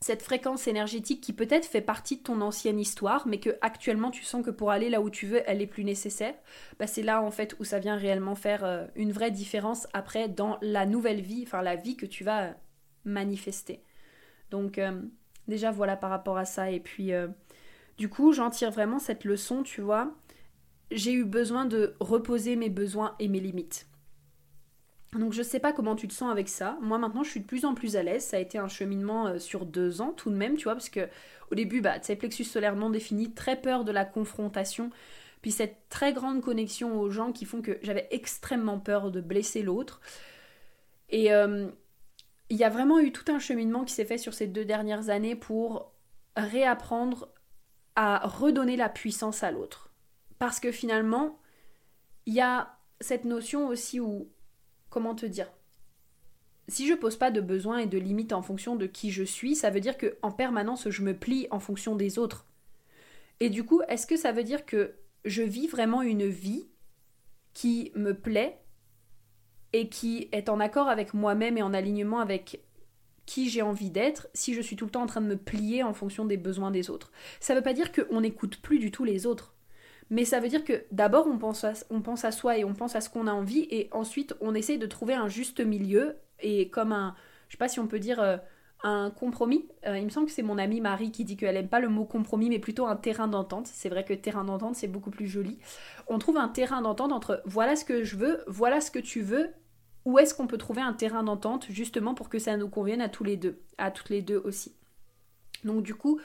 [0.00, 4.24] cette fréquence énergétique qui peut-être fait partie de ton ancienne histoire, mais que actuellement tu
[4.24, 6.34] sens que pour aller là où tu veux, elle est plus nécessaire,
[6.78, 10.28] bah c'est là en fait où ça vient réellement faire euh, une vraie différence après
[10.28, 12.54] dans la nouvelle vie, enfin la vie que tu vas
[13.04, 13.82] manifester.
[14.50, 15.00] Donc euh,
[15.48, 17.28] déjà voilà par rapport à ça, et puis euh,
[17.96, 20.14] du coup j'en tire vraiment cette leçon, tu vois,
[20.90, 23.86] j'ai eu besoin de reposer mes besoins et mes limites.
[25.18, 26.78] Donc je sais pas comment tu te sens avec ça.
[26.80, 28.24] Moi maintenant je suis de plus en plus à l'aise.
[28.24, 30.90] Ça a été un cheminement euh, sur deux ans tout de même, tu vois, parce
[30.90, 31.08] que
[31.50, 34.90] au début, bah, tu plexus solaire non défini, très peur de la confrontation,
[35.42, 39.62] puis cette très grande connexion aux gens qui font que j'avais extrêmement peur de blesser
[39.62, 40.00] l'autre.
[41.08, 41.68] Et euh,
[42.50, 45.08] il y a vraiment eu tout un cheminement qui s'est fait sur ces deux dernières
[45.08, 45.92] années pour
[46.36, 47.28] réapprendre
[47.94, 49.90] à redonner la puissance à l'autre.
[50.38, 51.38] Parce que finalement,
[52.26, 54.28] il y a cette notion aussi où
[54.96, 55.52] comment te dire
[56.68, 59.54] si je pose pas de besoins et de limites en fonction de qui je suis,
[59.54, 62.46] ça veut dire que en permanence je me plie en fonction des autres.
[63.40, 64.94] Et du coup, est-ce que ça veut dire que
[65.26, 66.66] je vis vraiment une vie
[67.52, 68.58] qui me plaît
[69.74, 72.64] et qui est en accord avec moi-même et en alignement avec
[73.26, 75.82] qui j'ai envie d'être si je suis tout le temps en train de me plier
[75.82, 77.12] en fonction des besoins des autres?
[77.38, 79.55] Ça veut pas dire qu'on n'écoute plus du tout les autres.
[80.10, 83.10] Mais ça veut dire que d'abord on pense, à, soi et on pense à ce
[83.10, 87.16] qu'on a envie et ensuite on essaye de trouver un juste milieu et comme un,
[87.48, 88.36] je sais pas si on peut dire euh,
[88.84, 89.66] un compromis.
[89.86, 91.88] Euh, il me semble que c'est mon amie Marie qui dit qu'elle aime pas le
[91.88, 93.66] mot compromis mais plutôt un terrain d'entente.
[93.66, 95.58] C'est vrai que terrain d'entente c'est beaucoup plus joli.
[96.06, 99.22] On trouve un terrain d'entente entre voilà ce que je veux, voilà ce que tu
[99.22, 99.50] veux.
[100.04, 103.08] Où est-ce qu'on peut trouver un terrain d'entente justement pour que ça nous convienne à
[103.08, 104.76] tous les deux, à toutes les deux aussi.
[105.64, 106.20] Donc du coup,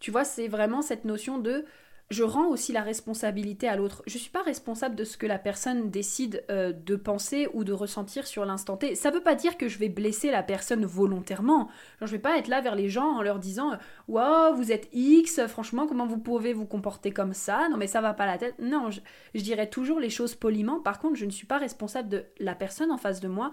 [0.00, 1.64] tu vois, c'est vraiment cette notion de
[2.10, 4.02] je rends aussi la responsabilité à l'autre.
[4.06, 7.64] Je ne suis pas responsable de ce que la personne décide euh, de penser ou
[7.64, 8.94] de ressentir sur l'instant T.
[8.94, 11.68] Ça ne veut pas dire que je vais blesser la personne volontairement.
[12.00, 13.72] Genre, je vais pas être là vers les gens en leur disant
[14.08, 17.68] Waouh, vous êtes X, franchement, comment vous pouvez vous comporter comme ça?
[17.70, 18.56] Non, mais ça va pas la tête.
[18.58, 19.00] Non, je,
[19.34, 20.80] je dirais toujours les choses poliment.
[20.80, 23.52] Par contre, je ne suis pas responsable de la personne en face de moi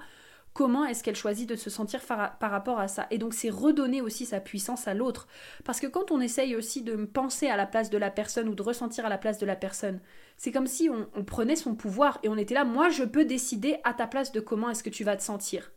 [0.59, 3.07] comment est-ce qu'elle choisit de se sentir par, rapport à ça.
[3.11, 5.29] Et donc c'est redonner aussi sa puissance à l'autre.
[5.63, 8.55] Parce que quand on essaye aussi de penser à la place de la personne ou
[8.55, 10.01] de ressentir à la place de la personne,
[10.35, 13.77] c'est comme si on, prenait son pouvoir et on était là, moi je peux décider
[13.85, 15.71] à ta place de comment est-ce que tu vas te sentir.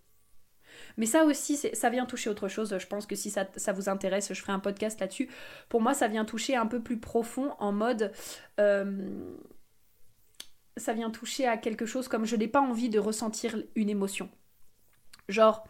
[0.96, 2.76] Mais ça aussi, ça vient toucher autre chose.
[2.76, 5.30] Je pense que si ça, vous intéresse, je ferai un podcast là-dessus.
[5.68, 8.10] Pour moi, ça vient toucher un peu plus profond en mode...
[8.58, 9.06] Euh,
[10.76, 14.28] ça vient toucher à quelque chose comme je n'ai pas envie de ressentir une émotion.
[15.32, 15.66] Genre,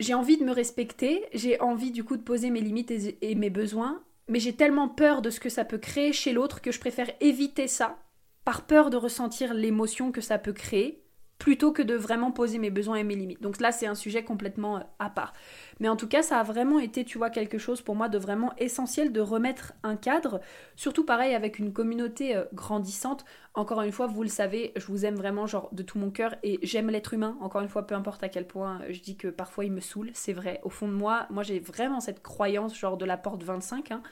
[0.00, 3.50] j'ai envie de me respecter, j'ai envie du coup de poser mes limites et, mes
[3.50, 6.80] besoins, mais j'ai tellement peur de ce que ça peut créer chez l'autre que je
[6.80, 7.98] préfère éviter ça,
[8.44, 10.99] par peur de ressentir l'émotion que ça peut créer,
[11.40, 13.40] plutôt que de vraiment poser mes besoins et mes limites.
[13.40, 15.32] Donc là, c'est un sujet complètement euh, à part.
[15.80, 18.18] Mais en tout cas, ça a vraiment été, tu vois, quelque chose pour moi de
[18.18, 20.40] vraiment essentiel de remettre un cadre,
[20.76, 23.24] surtout pareil avec une communauté euh, grandissante.
[23.54, 26.36] Encore une fois, vous le savez, je vous aime vraiment genre de tout mon cœur
[26.42, 27.38] et j'aime l'être humain.
[27.40, 29.80] Encore une fois, peu importe à quel point euh, je dis que parfois il me
[29.80, 30.60] saoule, c'est vrai.
[30.62, 34.02] Au fond de moi, moi j'ai vraiment cette croyance genre de la porte 25, hein,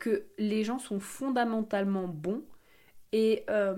[0.00, 2.42] que les gens sont fondamentalement bons
[3.12, 3.74] et euh,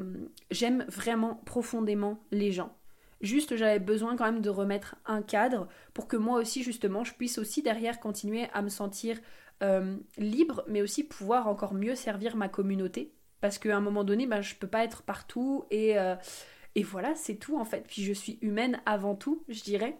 [0.51, 2.76] j'aime vraiment profondément les gens.
[3.20, 7.14] Juste, j'avais besoin quand même de remettre un cadre pour que moi aussi, justement, je
[7.14, 9.18] puisse aussi derrière continuer à me sentir
[9.62, 13.14] euh, libre, mais aussi pouvoir encore mieux servir ma communauté.
[13.41, 16.16] Parce qu'à un moment donné, bah, je peux pas être partout et, euh,
[16.74, 17.85] et voilà, c'est tout en fait.
[17.87, 19.97] Puis je suis humaine avant tout, je dirais.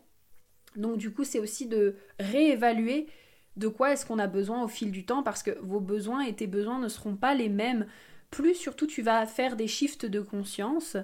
[0.75, 3.07] Donc du coup, c'est aussi de réévaluer
[3.57, 6.35] de quoi est-ce qu'on a besoin au fil du temps parce que vos besoins et
[6.35, 7.87] tes besoins ne seront pas les mêmes
[8.33, 10.97] plus surtout tu vas faire des shifts de conscience,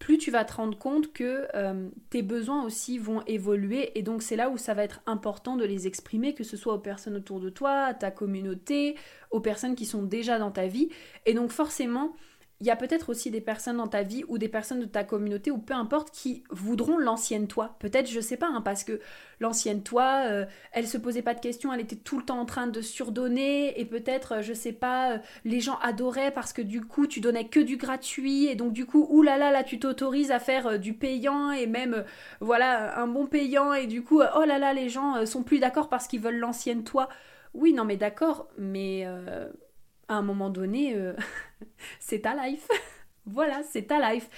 [0.00, 4.22] plus tu vas te rendre compte que euh, tes besoins aussi vont évoluer et donc
[4.22, 7.16] c'est là où ça va être important de les exprimer, que ce soit aux personnes
[7.16, 8.96] autour de toi, à ta communauté,
[9.30, 10.90] aux personnes qui sont déjà dans ta vie.
[11.24, 12.16] Et donc forcément,
[12.64, 15.04] il y a peut-être aussi des personnes dans ta vie ou des personnes de ta
[15.04, 17.76] communauté ou peu importe qui voudront l'ancienne toi.
[17.78, 19.00] Peut-être, je sais pas, hein, parce que
[19.38, 22.46] l'ancienne toi, euh, elle se posait pas de questions, elle était tout le temps en
[22.46, 26.62] train de surdonner et peut-être, euh, je sais pas, euh, les gens adoraient parce que
[26.62, 30.30] du coup tu donnais que du gratuit et donc du coup, oulala, là, tu t'autorises
[30.30, 32.02] à faire du payant et même,
[32.40, 35.90] voilà, un bon payant et du coup, oh là là, les gens sont plus d'accord
[35.90, 37.10] parce qu'ils veulent l'ancienne toi.
[37.52, 40.96] Oui, non, mais d'accord, mais à un moment donné,
[42.04, 42.68] c'est ta life.
[43.26, 44.28] voilà, c'est ta life.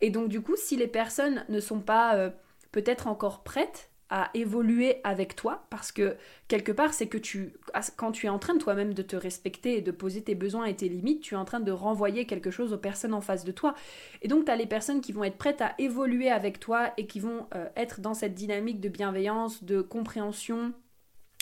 [0.00, 2.30] Et donc du coup, si les personnes ne sont pas euh,
[2.72, 6.16] peut-être encore prêtes à évoluer avec toi, parce que
[6.48, 7.54] quelque part, c'est que tu,
[7.96, 10.76] quand tu es en train toi-même de te respecter et de poser tes besoins et
[10.76, 13.52] tes limites, tu es en train de renvoyer quelque chose aux personnes en face de
[13.52, 13.74] toi.
[14.20, 17.06] Et donc, tu as les personnes qui vont être prêtes à évoluer avec toi et
[17.06, 20.74] qui vont euh, être dans cette dynamique de bienveillance, de compréhension,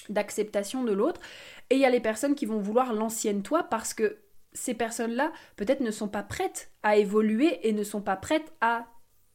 [0.08, 1.20] d'acceptation de l'autre.
[1.70, 4.18] Et il y a les personnes qui vont vouloir l'ancienne toi parce que
[4.52, 8.86] ces personnes-là peut-être ne sont pas prêtes à évoluer et ne sont pas prêtes à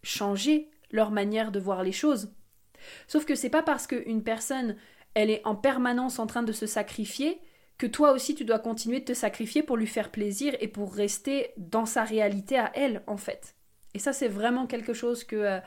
[0.04, 2.34] changer leur manière de voir les choses.
[3.08, 4.76] Sauf que c'est pas parce qu'une personne
[5.14, 7.40] elle est en permanence en train de se sacrifier
[7.78, 10.94] que toi aussi tu dois continuer de te sacrifier pour lui faire plaisir et pour
[10.94, 13.56] rester dans sa réalité à elle en fait.
[13.94, 15.60] Et ça c'est vraiment quelque chose que euh,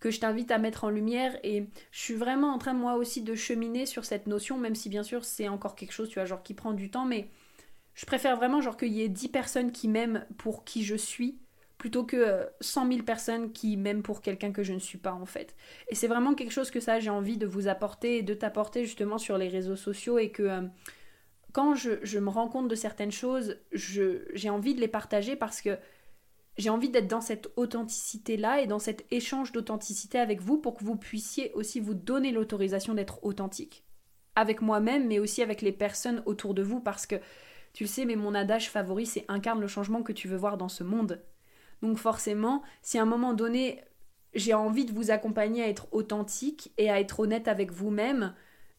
[0.00, 3.22] que je t'invite à mettre en lumière et je suis vraiment en train moi aussi
[3.22, 6.24] de cheminer sur cette notion même si bien sûr c'est encore quelque chose tu vois
[6.24, 7.28] genre qui prend du temps mais
[7.98, 11.40] je préfère vraiment genre qu'il y ait 10 personnes qui m'aiment pour qui je suis
[11.78, 15.12] plutôt que 100 euh, 000 personnes qui m'aiment pour quelqu'un que je ne suis pas
[15.12, 15.56] en fait.
[15.88, 18.84] Et c'est vraiment quelque chose que ça j'ai envie de vous apporter et de t'apporter
[18.84, 20.62] justement sur les réseaux sociaux et que euh,
[21.52, 25.60] quand je, je, me rends compte de certaines choses, j'ai envie de les partager parce
[25.60, 25.76] que
[26.56, 30.84] j'ai envie d'être dans cette authenticité-là et dans cet échange d'authenticité avec vous pour que
[30.84, 33.84] vous puissiez aussi vous donner l'autorisation d'être authentique.
[34.36, 37.16] Avec moi-même, mais aussi avec les personnes autour de vous, parce que
[37.72, 40.56] tu le sais, mais mon adage favori, c'est incarne le changement que tu veux voir
[40.56, 41.22] dans ce monde.
[41.82, 43.82] Donc forcément, si à un moment donné,
[44.34, 48.34] j'ai envie de vous accompagner à être authentique et à être honnête avec vous-même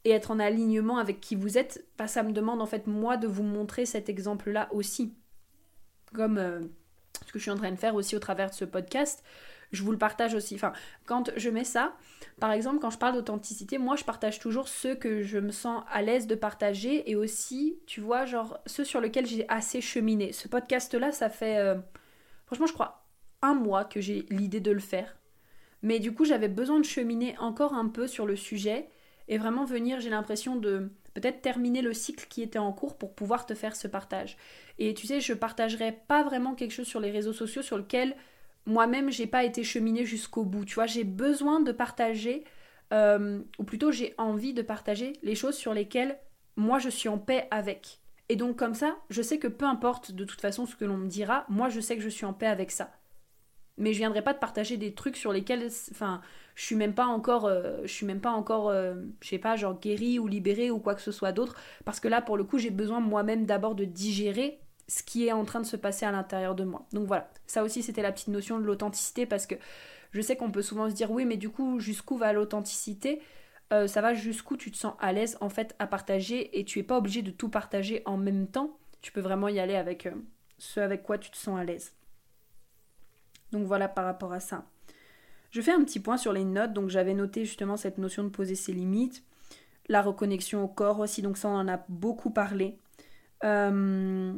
[0.05, 3.17] et être en alignement avec qui vous êtes, bah, ça me demande en fait moi
[3.17, 5.13] de vous montrer cet exemple-là aussi.
[6.13, 6.37] Comme...
[6.37, 6.61] Euh,
[7.25, 9.23] ce que je suis en train de faire aussi au travers de ce podcast,
[9.71, 10.55] je vous le partage aussi.
[10.55, 10.73] Enfin,
[11.05, 11.95] quand je mets ça,
[12.39, 15.83] par exemple, quand je parle d'authenticité, moi, je partage toujours ceux que je me sens
[15.91, 20.33] à l'aise de partager et aussi, tu vois, genre ceux sur lesquels j'ai assez cheminé.
[20.33, 21.75] Ce podcast-là, ça fait, euh,
[22.45, 23.05] franchement, je crois,
[23.41, 25.15] un mois que j'ai l'idée de le faire.
[25.81, 28.89] Mais du coup, j'avais besoin de cheminer encore un peu sur le sujet
[29.27, 33.13] et vraiment venir, j'ai l'impression de peut-être terminer le cycle qui était en cours pour
[33.13, 34.37] pouvoir te faire ce partage.
[34.77, 38.15] Et tu sais, je partagerai pas vraiment quelque chose sur les réseaux sociaux sur lequel
[38.65, 40.65] moi-même j'ai pas été cheminée jusqu'au bout.
[40.65, 42.43] Tu vois, j'ai besoin de partager,
[42.93, 46.17] euh, ou plutôt j'ai envie de partager les choses sur lesquelles
[46.55, 47.99] moi je suis en paix avec.
[48.29, 50.97] Et donc comme ça, je sais que peu importe de toute façon ce que l'on
[50.97, 52.91] me dira, moi je sais que je suis en paix avec ça
[53.79, 56.21] mais je viendrai pas de partager des trucs sur lesquels enfin
[56.53, 59.55] je suis même pas encore euh, je suis même pas encore euh, je sais pas
[59.55, 61.55] genre guérie ou libérée ou quoi que ce soit d'autre
[61.85, 65.31] parce que là pour le coup j'ai besoin moi-même d'abord de digérer ce qui est
[65.31, 66.85] en train de se passer à l'intérieur de moi.
[66.91, 69.55] Donc voilà ça aussi c'était la petite notion de l'authenticité parce que
[70.11, 73.21] je sais qu'on peut souvent se dire oui mais du coup jusqu'où va l'authenticité?
[73.71, 76.79] Euh, ça va jusqu'où tu te sens à l'aise en fait à partager et tu
[76.79, 78.77] es pas obligé de tout partager en même temps.
[79.01, 80.09] Tu peux vraiment y aller avec
[80.57, 81.93] ce avec quoi tu te sens à l'aise.
[83.51, 84.65] Donc voilà par rapport à ça.
[85.51, 88.29] Je fais un petit point sur les notes, donc j'avais noté justement cette notion de
[88.29, 89.23] poser ses limites,
[89.87, 92.77] la reconnexion au corps aussi, donc ça on en a beaucoup parlé.
[93.43, 94.33] Euh,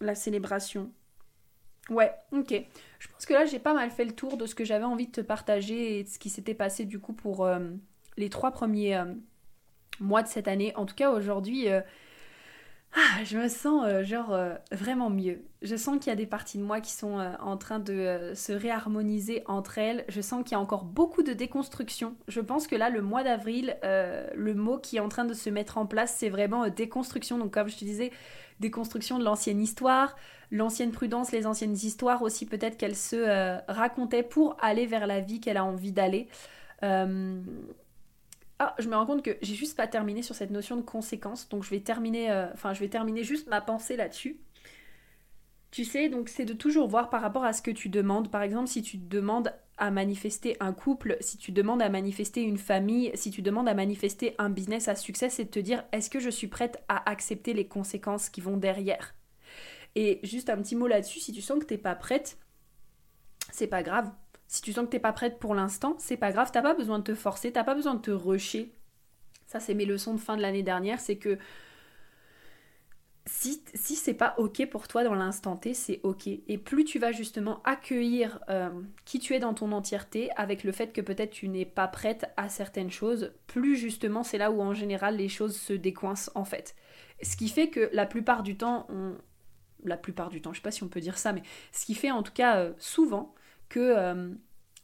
[0.00, 0.90] la célébration.
[1.88, 2.54] Ouais, ok.
[2.98, 5.06] Je pense que là j'ai pas mal fait le tour de ce que j'avais envie
[5.06, 7.58] de te partager et de ce qui s'était passé du coup pour euh,
[8.16, 9.14] les trois premiers euh,
[9.98, 10.74] mois de cette année.
[10.76, 11.68] En tout cas aujourd'hui,
[12.92, 15.44] ah, je me sens euh, genre euh, vraiment mieux.
[15.62, 18.32] Je sens qu'il y a des parties de moi qui sont euh, en train de
[18.34, 20.04] se réharmoniser entre elles.
[20.08, 22.16] Je sens qu'il y a encore beaucoup de déconstruction.
[22.26, 25.50] Je pense que là, le mois d'avril, le mot qui est en train de se
[25.50, 27.38] mettre en place, c'est vraiment déconstruction.
[27.38, 28.10] Donc comme je te disais,
[28.60, 30.16] déconstruction de l'ancienne histoire,
[30.50, 35.40] l'ancienne prudence, les anciennes histoires aussi peut-être qu'elle se racontait pour aller vers la vie
[35.40, 36.28] qu'elle a envie d'aller.
[38.62, 41.48] Ah, je me rends compte que j'ai juste pas terminé sur cette notion de conséquence,
[41.48, 44.38] donc je vais terminer, euh, je vais terminer juste ma pensée là-dessus.
[45.70, 48.30] Tu sais, donc c'est de toujours voir par rapport à ce que tu demandes.
[48.30, 52.58] Par exemple, si tu demandes à manifester un couple, si tu demandes à manifester une
[52.58, 56.10] famille, si tu demandes à manifester un business à succès, c'est de te dire est-ce
[56.10, 59.14] que je suis prête à accepter les conséquences qui vont derrière?
[59.96, 62.38] Et juste un petit mot là-dessus, si tu sens que t'es pas prête,
[63.50, 64.12] c'est pas grave.
[64.46, 66.98] Si tu sens que t'es pas prête pour l'instant, c'est pas grave, t'as pas besoin
[66.98, 68.72] de te forcer, t'as pas besoin de te rusher.
[69.46, 71.38] Ça, c'est mes leçons de fin de l'année dernière, c'est que
[73.32, 76.26] si, c'est pas ok pour toi dans l'instant T, c'est ok.
[76.26, 78.70] Et plus tu vas justement accueillir euh,
[79.04, 82.26] qui tu es dans ton entièreté, avec le fait que peut-être tu n'es pas prête
[82.36, 86.44] à certaines choses, plus justement c'est là où en général les choses se décoincent en
[86.44, 86.74] fait.
[87.22, 89.14] Ce qui fait que la plupart du temps, on...
[89.84, 91.94] la plupart du temps, je sais pas si on peut dire ça, mais ce qui
[91.94, 93.34] fait en tout cas euh, souvent
[93.68, 94.28] que euh,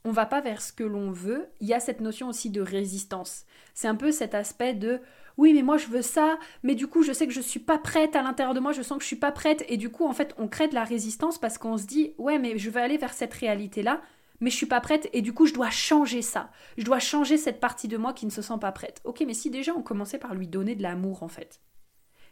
[0.05, 2.61] on va pas vers ce que l'on veut, il y a cette notion aussi de
[2.61, 3.44] résistance.
[3.74, 5.01] C'est un peu cet aspect de
[5.37, 7.78] oui mais moi je veux ça, mais du coup je sais que je suis pas
[7.78, 9.64] prête à l'intérieur de moi, je sens que je suis pas prête.
[9.68, 12.39] Et du coup en fait on crée de la résistance parce qu'on se dit ouais
[12.39, 14.01] mais je veux aller vers cette réalité là,
[14.41, 15.09] mais je suis pas prête.
[15.12, 18.26] Et du coup je dois changer ça, je dois changer cette partie de moi qui
[18.26, 19.01] ne se sent pas prête.
[19.05, 21.61] Ok mais si déjà on commençait par lui donner de l'amour en fait,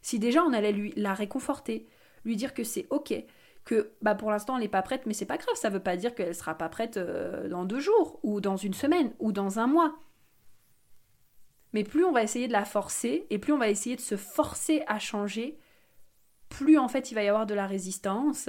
[0.03, 1.87] si déjà on allait lui la réconforter,
[2.25, 3.15] lui dire que c'est ok,
[3.65, 5.97] que bah pour l'instant elle n'est pas prête, mais c'est pas grave, ça veut pas
[5.97, 9.59] dire qu'elle sera pas prête euh, dans deux jours, ou dans une semaine, ou dans
[9.59, 9.99] un mois.
[11.75, 14.17] Mais plus on va essayer de la forcer, et plus on va essayer de se
[14.17, 15.59] forcer à changer,
[16.49, 18.49] plus en fait il va y avoir de la résistance,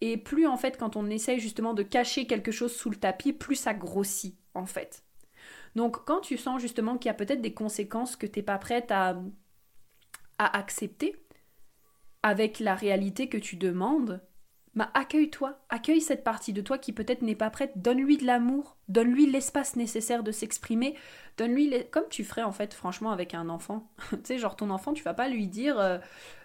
[0.00, 3.32] et plus en fait quand on essaye justement de cacher quelque chose sous le tapis,
[3.32, 5.04] plus ça grossit en fait.
[5.76, 8.58] Donc quand tu sens justement qu'il y a peut-être des conséquences que tu n'es pas
[8.58, 9.20] prête à,
[10.38, 11.16] à accepter
[12.22, 14.22] avec la réalité que tu demandes,
[14.76, 18.76] bah accueille-toi, accueille cette partie de toi qui peut-être n'est pas prête, donne-lui de l'amour,
[18.88, 20.96] donne-lui l'espace nécessaire de s'exprimer,
[21.36, 23.88] donne-lui comme tu ferais en fait franchement avec un enfant.
[24.10, 25.98] tu sais genre ton enfant, tu vas pas lui dire euh,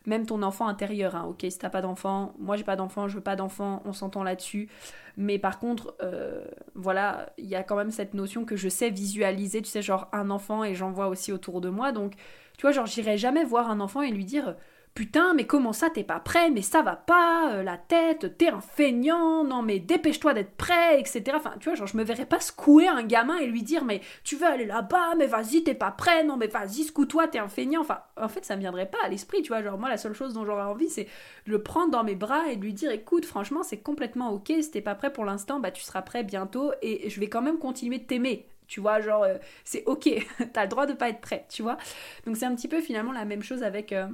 [0.06, 3.16] même ton enfant intérieur hein, OK, si t'as pas d'enfant, moi j'ai pas d'enfant, je
[3.16, 4.70] veux pas d'enfant, on s'entend là-dessus.
[5.18, 8.92] Mais par contre euh, voilà, il y a quand même cette notion que je sais
[8.92, 12.14] visualiser, tu sais genre un enfant et j'en vois aussi autour de moi donc
[12.58, 14.56] tu vois genre j'irai jamais voir un enfant et lui dire
[14.96, 16.50] Putain, mais comment ça t'es pas prêt?
[16.50, 21.00] Mais ça va pas, euh, la tête, t'es un feignant, non mais dépêche-toi d'être prêt,
[21.00, 21.24] etc.
[21.36, 24.02] Enfin, tu vois, genre je me verrais pas secouer un gamin et lui dire mais
[24.26, 27.48] tu veux aller là-bas, mais vas-y, t'es pas prêt, non mais vas-y, secoue-toi, t'es un
[27.48, 27.82] feignant.
[27.82, 29.64] Enfin, en fait, ça me viendrait pas à l'esprit, tu vois.
[29.64, 31.08] Genre moi, la seule chose dont j'aurais envie, c'est
[31.46, 34.48] de le prendre dans mes bras et de lui dire écoute, franchement, c'est complètement ok,
[34.62, 37.42] si t'es pas prêt pour l'instant, bah tu seras prêt bientôt et je vais quand
[37.42, 40.10] même continuer de t'aimer tu vois genre euh, c'est ok
[40.54, 41.78] t'as le droit de pas être prêt tu vois
[42.26, 44.08] donc c'est un petit peu finalement la même chose avec euh,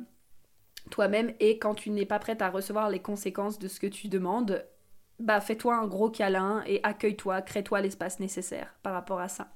[0.89, 4.07] toi-même et quand tu n'es pas prête à recevoir les conséquences de ce que tu
[4.07, 4.65] demandes,
[5.19, 9.49] bah fais-toi un gros câlin et accueille-toi, crée-toi l'espace nécessaire par rapport à ça.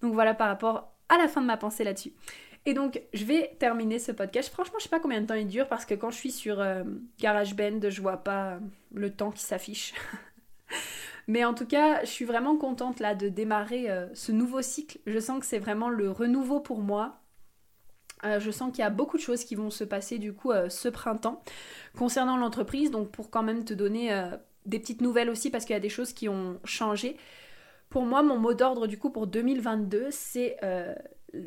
[0.00, 2.12] Donc voilà par rapport à la fin de ma pensée là-dessus.
[2.64, 4.52] Et donc je vais terminer ce podcast.
[4.52, 6.60] Franchement, je sais pas combien de temps il dure parce que quand je suis sur
[6.60, 6.84] euh,
[7.18, 8.58] GarageBand, je vois pas
[8.92, 9.94] le temps qui s'affiche.
[11.28, 14.98] Mais en tout cas, je suis vraiment contente là de démarrer euh, ce nouveau cycle.
[15.06, 17.21] Je sens que c'est vraiment le renouveau pour moi.
[18.24, 20.52] Euh, je sens qu'il y a beaucoup de choses qui vont se passer du coup
[20.52, 21.42] euh, ce printemps
[21.96, 22.90] concernant l'entreprise.
[22.90, 25.80] Donc pour quand même te donner euh, des petites nouvelles aussi parce qu'il y a
[25.80, 27.16] des choses qui ont changé.
[27.88, 30.56] Pour moi, mon mot d'ordre du coup pour 2022, c'est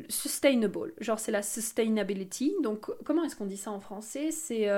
[0.08, 0.92] sustainable.
[1.00, 2.54] Genre c'est la sustainability.
[2.62, 4.30] Donc comment est-ce qu'on dit ça en français?
[4.30, 4.68] C'est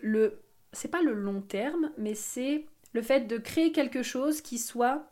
[0.00, 0.40] le,
[0.72, 2.64] c'est pas le long terme, mais c'est
[2.94, 5.04] le fait de créer quelque chose qui soit,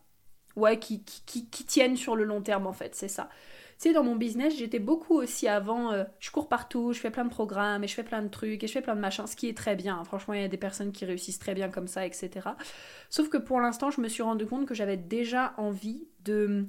[0.57, 2.95] ouais, qui, qui, qui tienne sur le long terme en fait.
[2.95, 3.28] C'est ça
[3.91, 7.30] dans mon business, j'étais beaucoup aussi avant, euh, je cours partout, je fais plein de
[7.30, 9.49] programmes et je fais plein de trucs et je fais plein de machins, ce qui
[9.49, 10.05] est très bien.
[10.05, 12.51] Franchement, il y a des personnes qui réussissent très bien comme ça, etc.
[13.11, 16.68] Sauf que pour l'instant, je me suis rendu compte que j'avais déjà envie de,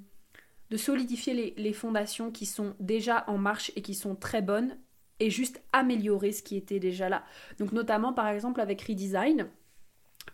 [0.76, 4.76] solidifier les, les fondations qui sont déjà en marche et qui sont très bonnes
[5.20, 7.24] et juste améliorer ce qui était déjà là.
[7.60, 9.48] Donc notamment par exemple avec Redesign,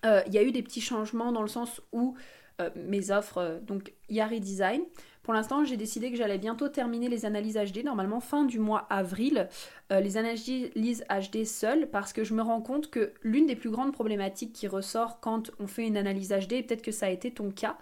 [0.05, 2.15] euh, il y a eu des petits changements dans le sens où
[2.61, 4.81] euh, mes offres, donc il y a Redesign,
[5.29, 8.87] pour l'instant, j'ai décidé que j'allais bientôt terminer les analyses HD, normalement fin du mois
[8.89, 9.47] avril,
[9.91, 13.69] euh, les analyses HD seules, parce que je me rends compte que l'une des plus
[13.69, 17.09] grandes problématiques qui ressort quand on fait une analyse HD, et peut-être que ça a
[17.09, 17.77] été ton cas,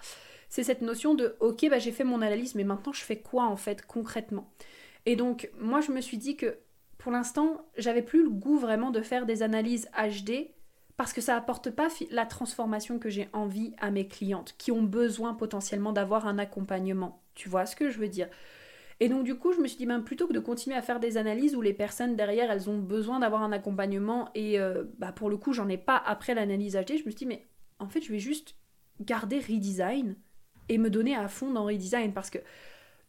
[0.50, 3.46] c'est cette notion de ok, bah, j'ai fait mon analyse, mais maintenant je fais quoi
[3.46, 4.52] en fait concrètement?
[5.06, 6.58] Et donc, moi je me suis dit que
[6.98, 10.50] pour l'instant, j'avais plus le goût vraiment de faire des analyses HD
[10.98, 14.84] parce que ça apporte pas la transformation que j'ai envie à mes clientes qui ont
[14.84, 17.22] besoin potentiellement d'avoir un accompagnement.
[17.38, 18.28] Tu vois ce que je veux dire
[19.00, 21.00] Et donc du coup, je me suis dit même plutôt que de continuer à faire
[21.00, 25.12] des analyses où les personnes derrière, elles ont besoin d'avoir un accompagnement et euh, bah
[25.12, 27.46] pour le coup, j'en ai pas après l'analyse HD, je me suis dit mais
[27.80, 28.56] en fait, je vais juste
[29.00, 30.16] garder redesign
[30.68, 32.40] et me donner à fond dans redesign parce que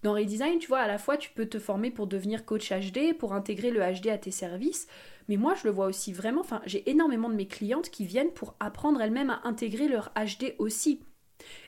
[0.02, 3.16] dans Redesign, tu vois, à la fois tu peux te former pour devenir coach HD,
[3.18, 4.86] pour intégrer le HD à tes services,
[5.28, 8.30] mais moi je le vois aussi vraiment, enfin j'ai énormément de mes clientes qui viennent
[8.30, 11.00] pour apprendre elles-mêmes à intégrer leur HD aussi.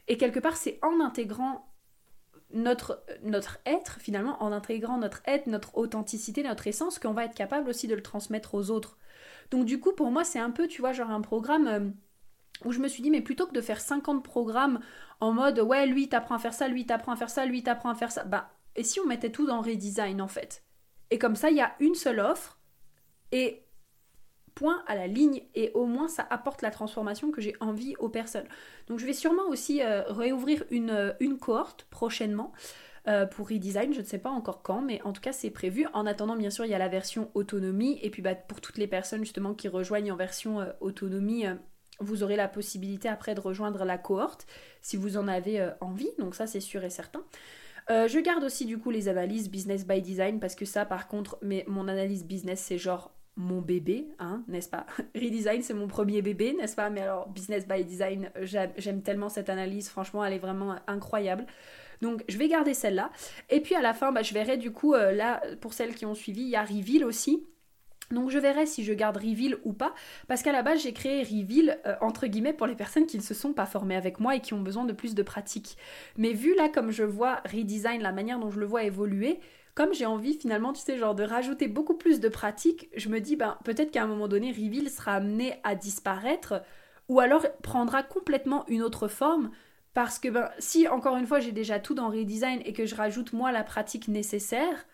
[0.06, 1.69] Et quelque part c'est en intégrant
[2.52, 7.34] notre, notre être, finalement, en intégrant notre être, notre authenticité, notre essence, qu'on va être
[7.34, 8.98] capable aussi de le transmettre aux autres.
[9.50, 11.88] Donc du coup, pour moi, c'est un peu, tu vois, genre un programme euh,
[12.64, 14.80] où je me suis dit, mais plutôt que de faire 50 programmes
[15.20, 17.90] en mode ouais, lui t'apprend à faire ça, lui t'apprend à faire ça, lui t'apprend
[17.90, 20.64] à faire ça, bah, et si on mettait tout dans redesign en fait?
[21.10, 22.58] Et comme ça, il y a une seule offre,
[23.32, 23.64] et
[24.86, 28.46] à la ligne et au moins ça apporte la transformation que j'ai envie aux personnes.
[28.88, 32.52] Donc je vais sûrement aussi euh, réouvrir une, une cohorte prochainement.
[33.08, 35.86] Euh, pour redesign, je ne sais pas encore quand, mais en tout cas c'est prévu.
[35.94, 38.76] En attendant, bien sûr, il y a la version autonomie, et puis bah, pour toutes
[38.76, 41.46] les personnes justement qui rejoignent en version autonomie,
[41.98, 44.46] vous aurez la possibilité après de rejoindre la cohorte
[44.82, 47.24] si vous en avez envie, donc ça c'est sûr et certain.
[47.90, 51.08] Euh, je garde aussi du coup les analyses business by design parce que ça par
[51.08, 54.86] contre, mais mon analyse business c'est genre mon bébé, hein, n'est-ce pas?
[55.14, 56.90] Redesign c'est mon premier bébé, n'est-ce pas?
[56.90, 61.46] Mais alors business by design, j'aime tellement cette analyse, franchement elle est vraiment incroyable.
[62.02, 63.10] Donc je vais garder celle-là.
[63.48, 66.06] Et puis à la fin, bah, je verrai du coup, euh, là pour celles qui
[66.06, 67.46] ont suivi, il y a Reveal aussi.
[68.10, 69.94] Donc je verrai si je garde Reveal ou pas,
[70.26, 73.22] parce qu'à la base j'ai créé Reveal euh, entre guillemets pour les personnes qui ne
[73.22, 75.76] se sont pas formées avec moi et qui ont besoin de plus de pratique.
[76.16, 79.38] Mais vu là comme je vois Redesign, la manière dont je le vois évoluer,
[79.80, 83.18] comme j'ai envie finalement, tu sais, genre de rajouter beaucoup plus de pratique, je me
[83.18, 86.62] dis ben peut-être qu'à un moment donné Reveal sera amené à disparaître
[87.08, 89.50] ou alors prendra complètement une autre forme.
[89.94, 92.94] Parce que ben, si encore une fois j'ai déjà tout dans Redesign et que je
[92.94, 94.84] rajoute moi la pratique nécessaire,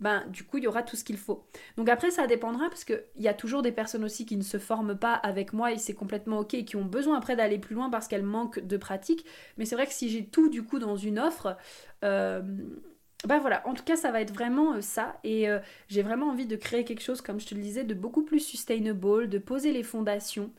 [0.00, 1.46] ben du coup il y aura tout ce qu'il faut.
[1.76, 4.58] Donc après ça dépendra parce qu'il y a toujours des personnes aussi qui ne se
[4.58, 7.76] forment pas avec moi et c'est complètement ok et qui ont besoin après d'aller plus
[7.76, 9.24] loin parce qu'elles manquent de pratique.
[9.56, 11.56] Mais c'est vrai que si j'ai tout du coup dans une offre,
[12.02, 12.42] euh,
[13.26, 15.58] ben voilà, en tout cas ça va être vraiment euh, ça et euh,
[15.88, 18.40] j'ai vraiment envie de créer quelque chose comme je te le disais de beaucoup plus
[18.40, 20.52] sustainable, de poser les fondations.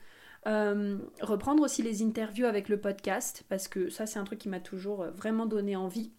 [0.45, 4.59] reprendre aussi les interviews avec le podcast parce que ça c'est un truc qui m'a
[4.59, 6.11] toujours vraiment donné envie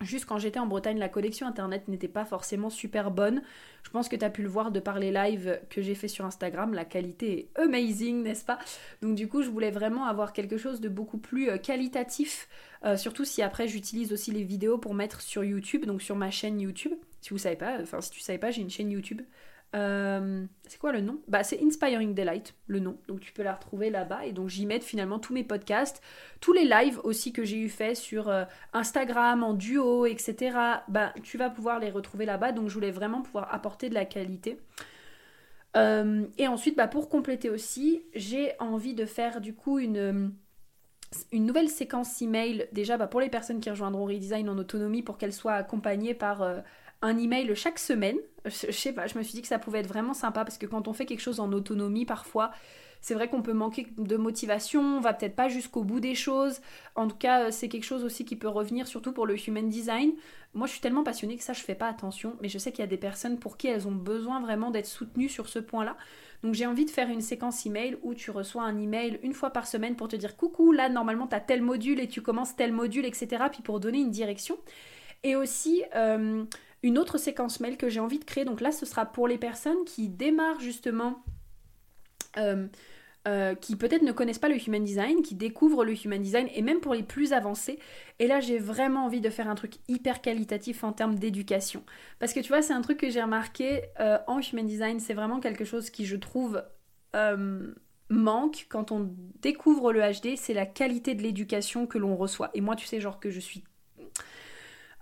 [0.00, 3.42] Juste quand j'étais en Bretagne, la connexion internet n'était pas forcément super bonne.
[3.82, 6.06] Je pense que tu as pu le voir de par les lives que j'ai fait
[6.06, 6.72] sur Instagram.
[6.72, 8.58] La qualité est amazing, n'est-ce pas?
[9.02, 12.48] Donc du coup, je voulais vraiment avoir quelque chose de beaucoup plus euh, qualitatif.
[12.84, 16.30] Euh, surtout si après j'utilise aussi les vidéos pour mettre sur YouTube, donc sur ma
[16.30, 16.92] chaîne YouTube.
[17.20, 19.22] Si vous savez pas, enfin si tu savais pas, j'ai une chaîne YouTube
[19.76, 21.20] euh, c'est quoi le nom?
[21.28, 22.98] Bah c'est Inspiring Delight, le nom.
[23.06, 24.24] Donc tu peux la retrouver là-bas.
[24.24, 26.02] Et donc j'y mets finalement tous mes podcasts,
[26.40, 30.56] tous les lives aussi que j'ai eu fait sur euh, Instagram, en duo, etc.
[30.88, 32.52] Bah tu vas pouvoir les retrouver là-bas.
[32.52, 34.58] Donc je voulais vraiment pouvoir apporter de la qualité.
[35.76, 40.32] Euh, et ensuite, bah, pour compléter aussi, j'ai envie de faire du coup une,
[41.30, 45.18] une nouvelle séquence email déjà bah, pour les personnes qui rejoindront Redesign en autonomie pour
[45.18, 46.42] qu'elles soient accompagnées par
[47.02, 48.16] un email chaque semaine.
[48.44, 50.66] Je, sais pas, je me suis dit que ça pouvait être vraiment sympa parce que
[50.66, 52.50] quand on fait quelque chose en autonomie, parfois,
[53.00, 56.60] c'est vrai qu'on peut manquer de motivation, on va peut-être pas jusqu'au bout des choses.
[56.94, 59.68] En tout cas, euh, c'est quelque chose aussi qui peut revenir, surtout pour le human
[59.68, 60.12] design.
[60.54, 62.80] Moi, je suis tellement passionnée que ça, je fais pas attention, mais je sais qu'il
[62.80, 65.96] y a des personnes pour qui elles ont besoin vraiment d'être soutenues sur ce point-là.
[66.42, 69.50] Donc, j'ai envie de faire une séquence email où tu reçois un email une fois
[69.50, 72.56] par semaine pour te dire coucou, là, normalement, tu as tel module et tu commences
[72.56, 73.44] tel module, etc.
[73.52, 74.58] Puis pour donner une direction.
[75.24, 76.44] Et aussi, euh,
[76.82, 78.44] une autre séquence mail que j'ai envie de créer.
[78.44, 81.22] Donc là, ce sera pour les personnes qui démarrent justement.
[82.36, 82.66] Euh,
[83.26, 86.62] euh, qui peut-être ne connaissent pas le human design, qui découvrent le human design, et
[86.62, 87.78] même pour les plus avancés.
[88.20, 91.82] Et là, j'ai vraiment envie de faire un truc hyper qualitatif en termes d'éducation.
[92.20, 95.12] Parce que tu vois, c'est un truc que j'ai remarqué euh, en human design, c'est
[95.12, 96.62] vraiment quelque chose qui, je trouve,
[98.10, 102.50] manque quand on découvre le HD, c'est la qualité de l'éducation que l'on reçoit.
[102.54, 103.64] Et moi, tu sais, genre que je suis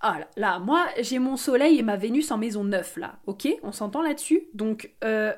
[0.01, 3.49] ah là, moi j'ai mon soleil et ma Vénus en maison 9 là, ok?
[3.63, 4.49] On s'entend là-dessus?
[4.55, 5.33] Donc euh,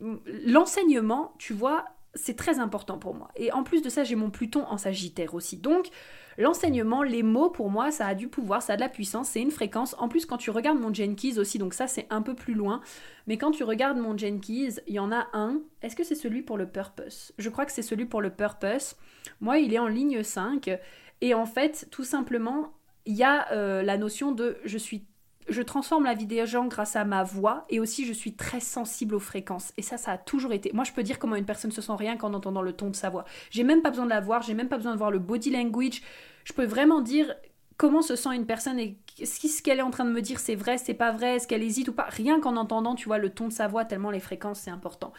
[0.00, 3.30] l'enseignement, tu vois, c'est très important pour moi.
[3.36, 5.56] Et en plus de ça, j'ai mon Pluton en Sagittaire aussi.
[5.56, 5.88] Donc
[6.36, 9.40] l'enseignement, les mots pour moi, ça a du pouvoir, ça a de la puissance, c'est
[9.40, 9.94] une fréquence.
[9.98, 12.80] En plus, quand tu regardes mon Jenkins aussi, donc ça c'est un peu plus loin,
[13.26, 15.60] mais quand tu regardes mon Jenkins, il y en a un.
[15.80, 17.32] Est-ce que c'est celui pour le purpose?
[17.38, 18.96] Je crois que c'est celui pour le purpose.
[19.40, 20.78] Moi, il est en ligne 5.
[21.20, 22.74] Et en fait, tout simplement,
[23.06, 25.06] il y a euh, la notion de je suis
[25.48, 28.60] je transforme la vie des gens grâce à ma voix et aussi je suis très
[28.60, 29.72] sensible aux fréquences.
[29.76, 30.70] Et ça ça a toujours été.
[30.72, 32.96] Moi je peux dire comment une personne se sent rien qu'en entendant le ton de
[32.96, 33.24] sa voix.
[33.50, 35.50] J'ai même pas besoin de la voir j'ai même pas besoin de voir le body
[35.50, 36.02] language.
[36.44, 37.34] Je peux vraiment dire
[37.76, 40.54] comment se sent une personne et ce qu'elle est en train de me dire c'est
[40.54, 42.06] vrai c'est pas vrai est-ce qu'elle hésite ou pas.
[42.08, 45.12] Rien qu'en entendant tu vois le ton de sa voix tellement les fréquences c'est important.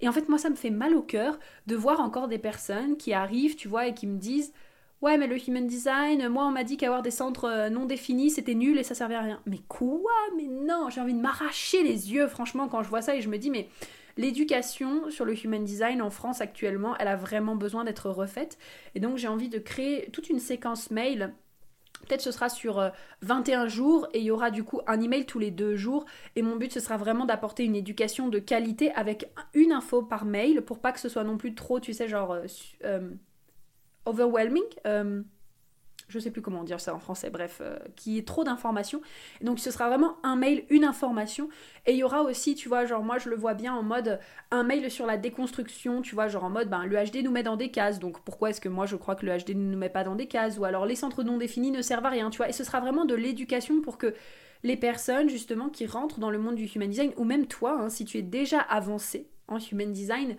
[0.00, 2.96] Et en fait moi ça me fait mal au cœur de voir encore des personnes
[2.96, 4.52] qui arrivent tu vois et qui me disent
[5.02, 8.30] Ouais, mais le human design, moi on m'a dit qu'avoir des centres euh, non définis
[8.30, 9.40] c'était nul et ça servait à rien.
[9.46, 10.12] Mais quoi?
[10.36, 13.28] Mais non, j'ai envie de m'arracher les yeux franchement quand je vois ça et je
[13.28, 13.68] me dis mais
[14.16, 18.56] l'éducation sur le human design en France actuellement, elle a vraiment besoin d'être refaite
[18.94, 21.34] et donc j'ai envie de créer toute une séquence mail
[22.06, 22.90] Peut-être ce sera sur
[23.22, 26.04] 21 euh, jours et il y aura du coup un email tous les deux jours.
[26.36, 30.24] Et mon but ce sera vraiment d'apporter une éducation de qualité avec une info par
[30.24, 32.36] mail pour pas que ce soit non plus trop, tu sais, genre
[32.84, 33.00] euh,
[34.06, 34.64] overwhelming.
[34.86, 35.22] Euh,
[36.08, 39.00] je sais plus comment dire ça en français, bref, euh, qui est trop d'informations.
[39.40, 41.48] Donc ce sera vraiment un mail, une information.
[41.86, 44.20] Et il y aura aussi, tu vois, genre moi je le vois bien en mode
[44.50, 47.42] un mail sur la déconstruction, tu vois, genre en mode ben, le HD nous met
[47.42, 49.78] dans des cases, donc pourquoi est-ce que moi je crois que le HD ne nous
[49.78, 50.58] met pas dans des cases?
[50.58, 52.48] Ou alors les centres non définis ne servent à rien, tu vois.
[52.48, 54.14] Et ce sera vraiment de l'éducation pour que
[54.62, 57.88] les personnes justement qui rentrent dans le monde du human design, ou même toi, hein,
[57.88, 60.36] si tu es déjà avancé en human design,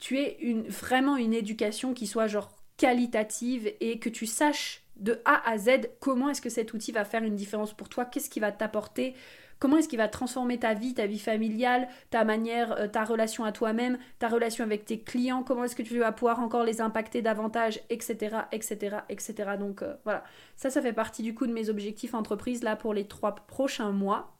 [0.00, 5.20] tu es une, vraiment une éducation qui soit genre qualitative et que tu saches de
[5.24, 8.30] A à Z comment est-ce que cet outil va faire une différence pour toi, qu'est-ce
[8.30, 9.14] qui va t'apporter,
[9.58, 13.44] comment est-ce qu'il va transformer ta vie, ta vie familiale, ta manière, euh, ta relation
[13.44, 16.80] à toi-même, ta relation avec tes clients, comment est-ce que tu vas pouvoir encore les
[16.80, 19.34] impacter davantage, etc., etc., etc.
[19.58, 20.24] Donc euh, voilà,
[20.56, 23.92] ça, ça fait partie du coup de mes objectifs entreprise là pour les trois prochains
[23.92, 24.34] mois.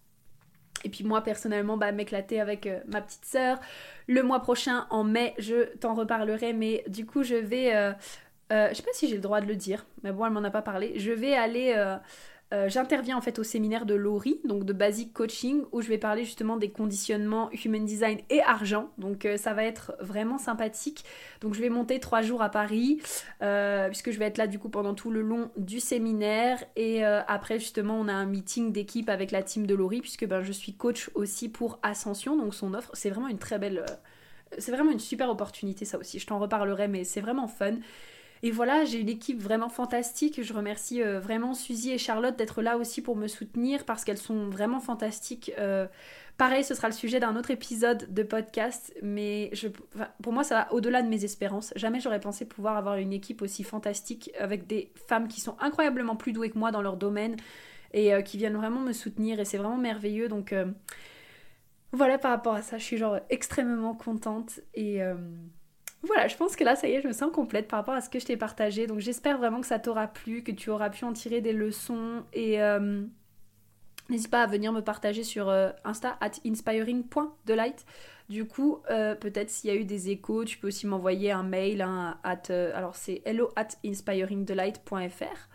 [0.85, 3.59] Et puis moi personnellement, bah, m'éclater avec euh, ma petite sœur.
[4.07, 7.95] Le mois prochain, en mai, je t'en reparlerai, mais du coup, je vais
[8.51, 10.51] je sais pas si j'ai le droit de le dire, mais bon, elle m'en a
[10.51, 10.99] pas parlé.
[10.99, 11.75] Je vais aller.
[11.77, 11.97] Euh,
[12.55, 15.99] euh, j'interviens en fait au séminaire de Laurie, donc de Basic Coaching, où je vais
[15.99, 18.89] parler justement des conditionnements Human Design et argent.
[18.97, 21.05] Donc ça va être vraiment sympathique.
[21.43, 23.03] Donc je vais monter trois jours à Paris,
[23.89, 26.65] puisque je vais être là du coup pendant tout le long du séminaire.
[26.75, 30.41] Et après justement on a un meeting d'équipe avec la team de Laurie, puisque ben,
[30.41, 32.93] je suis coach aussi pour Ascension, donc son offre.
[32.95, 33.85] C'est vraiment une très belle...
[34.57, 36.19] c'est vraiment une super opportunité ça aussi.
[36.19, 37.75] Je t'en reparlerai, mais c'est vraiment fun.
[38.43, 40.43] Et voilà, j'ai une équipe vraiment fantastique.
[40.43, 44.19] Je remercie euh, vraiment Suzy et Charlotte d'être là aussi pour me soutenir parce qu'elles
[44.19, 45.53] sont vraiment fantastiques.
[45.59, 45.87] Euh,
[46.37, 49.51] pareil, ce sera le sujet d'un autre épisode de podcast, mais
[50.23, 51.73] pour moi, ça va au-delà de mes espérances.
[51.75, 56.15] Jamais j'aurais pensé pouvoir avoir une équipe aussi fantastique avec des femmes qui sont incroyablement
[56.15, 57.37] plus douées que moi dans leur domaine
[57.93, 59.41] et euh, qui viennent vraiment me soutenir.
[59.41, 60.29] Et c'est vraiment merveilleux.
[60.29, 60.55] Donc
[61.91, 65.01] voilà, par rapport à ça, je suis genre extrêmement contente et
[66.03, 68.01] voilà, je pense que là, ça y est, je me sens complète par rapport à
[68.01, 68.87] ce que je t'ai partagé.
[68.87, 72.23] Donc j'espère vraiment que ça t'aura plu, que tu auras pu en tirer des leçons.
[72.33, 73.03] Et euh,
[74.09, 77.85] n'hésite pas à venir me partager sur euh, Insta, at inspiring.delight.
[78.29, 81.43] Du coup, euh, peut-être s'il y a eu des échos, tu peux aussi m'envoyer un
[81.43, 81.83] mail.
[81.83, 85.49] Hein, at, alors c'est hello at inspiringdelight.fr.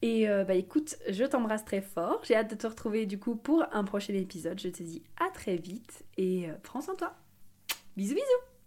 [0.00, 2.20] Et bah écoute, je t'embrasse très fort.
[2.24, 4.60] J'ai hâte de te retrouver du coup pour un prochain épisode.
[4.60, 7.14] Je te dis à très vite et prends soin de toi.
[7.96, 8.57] Bisous bisous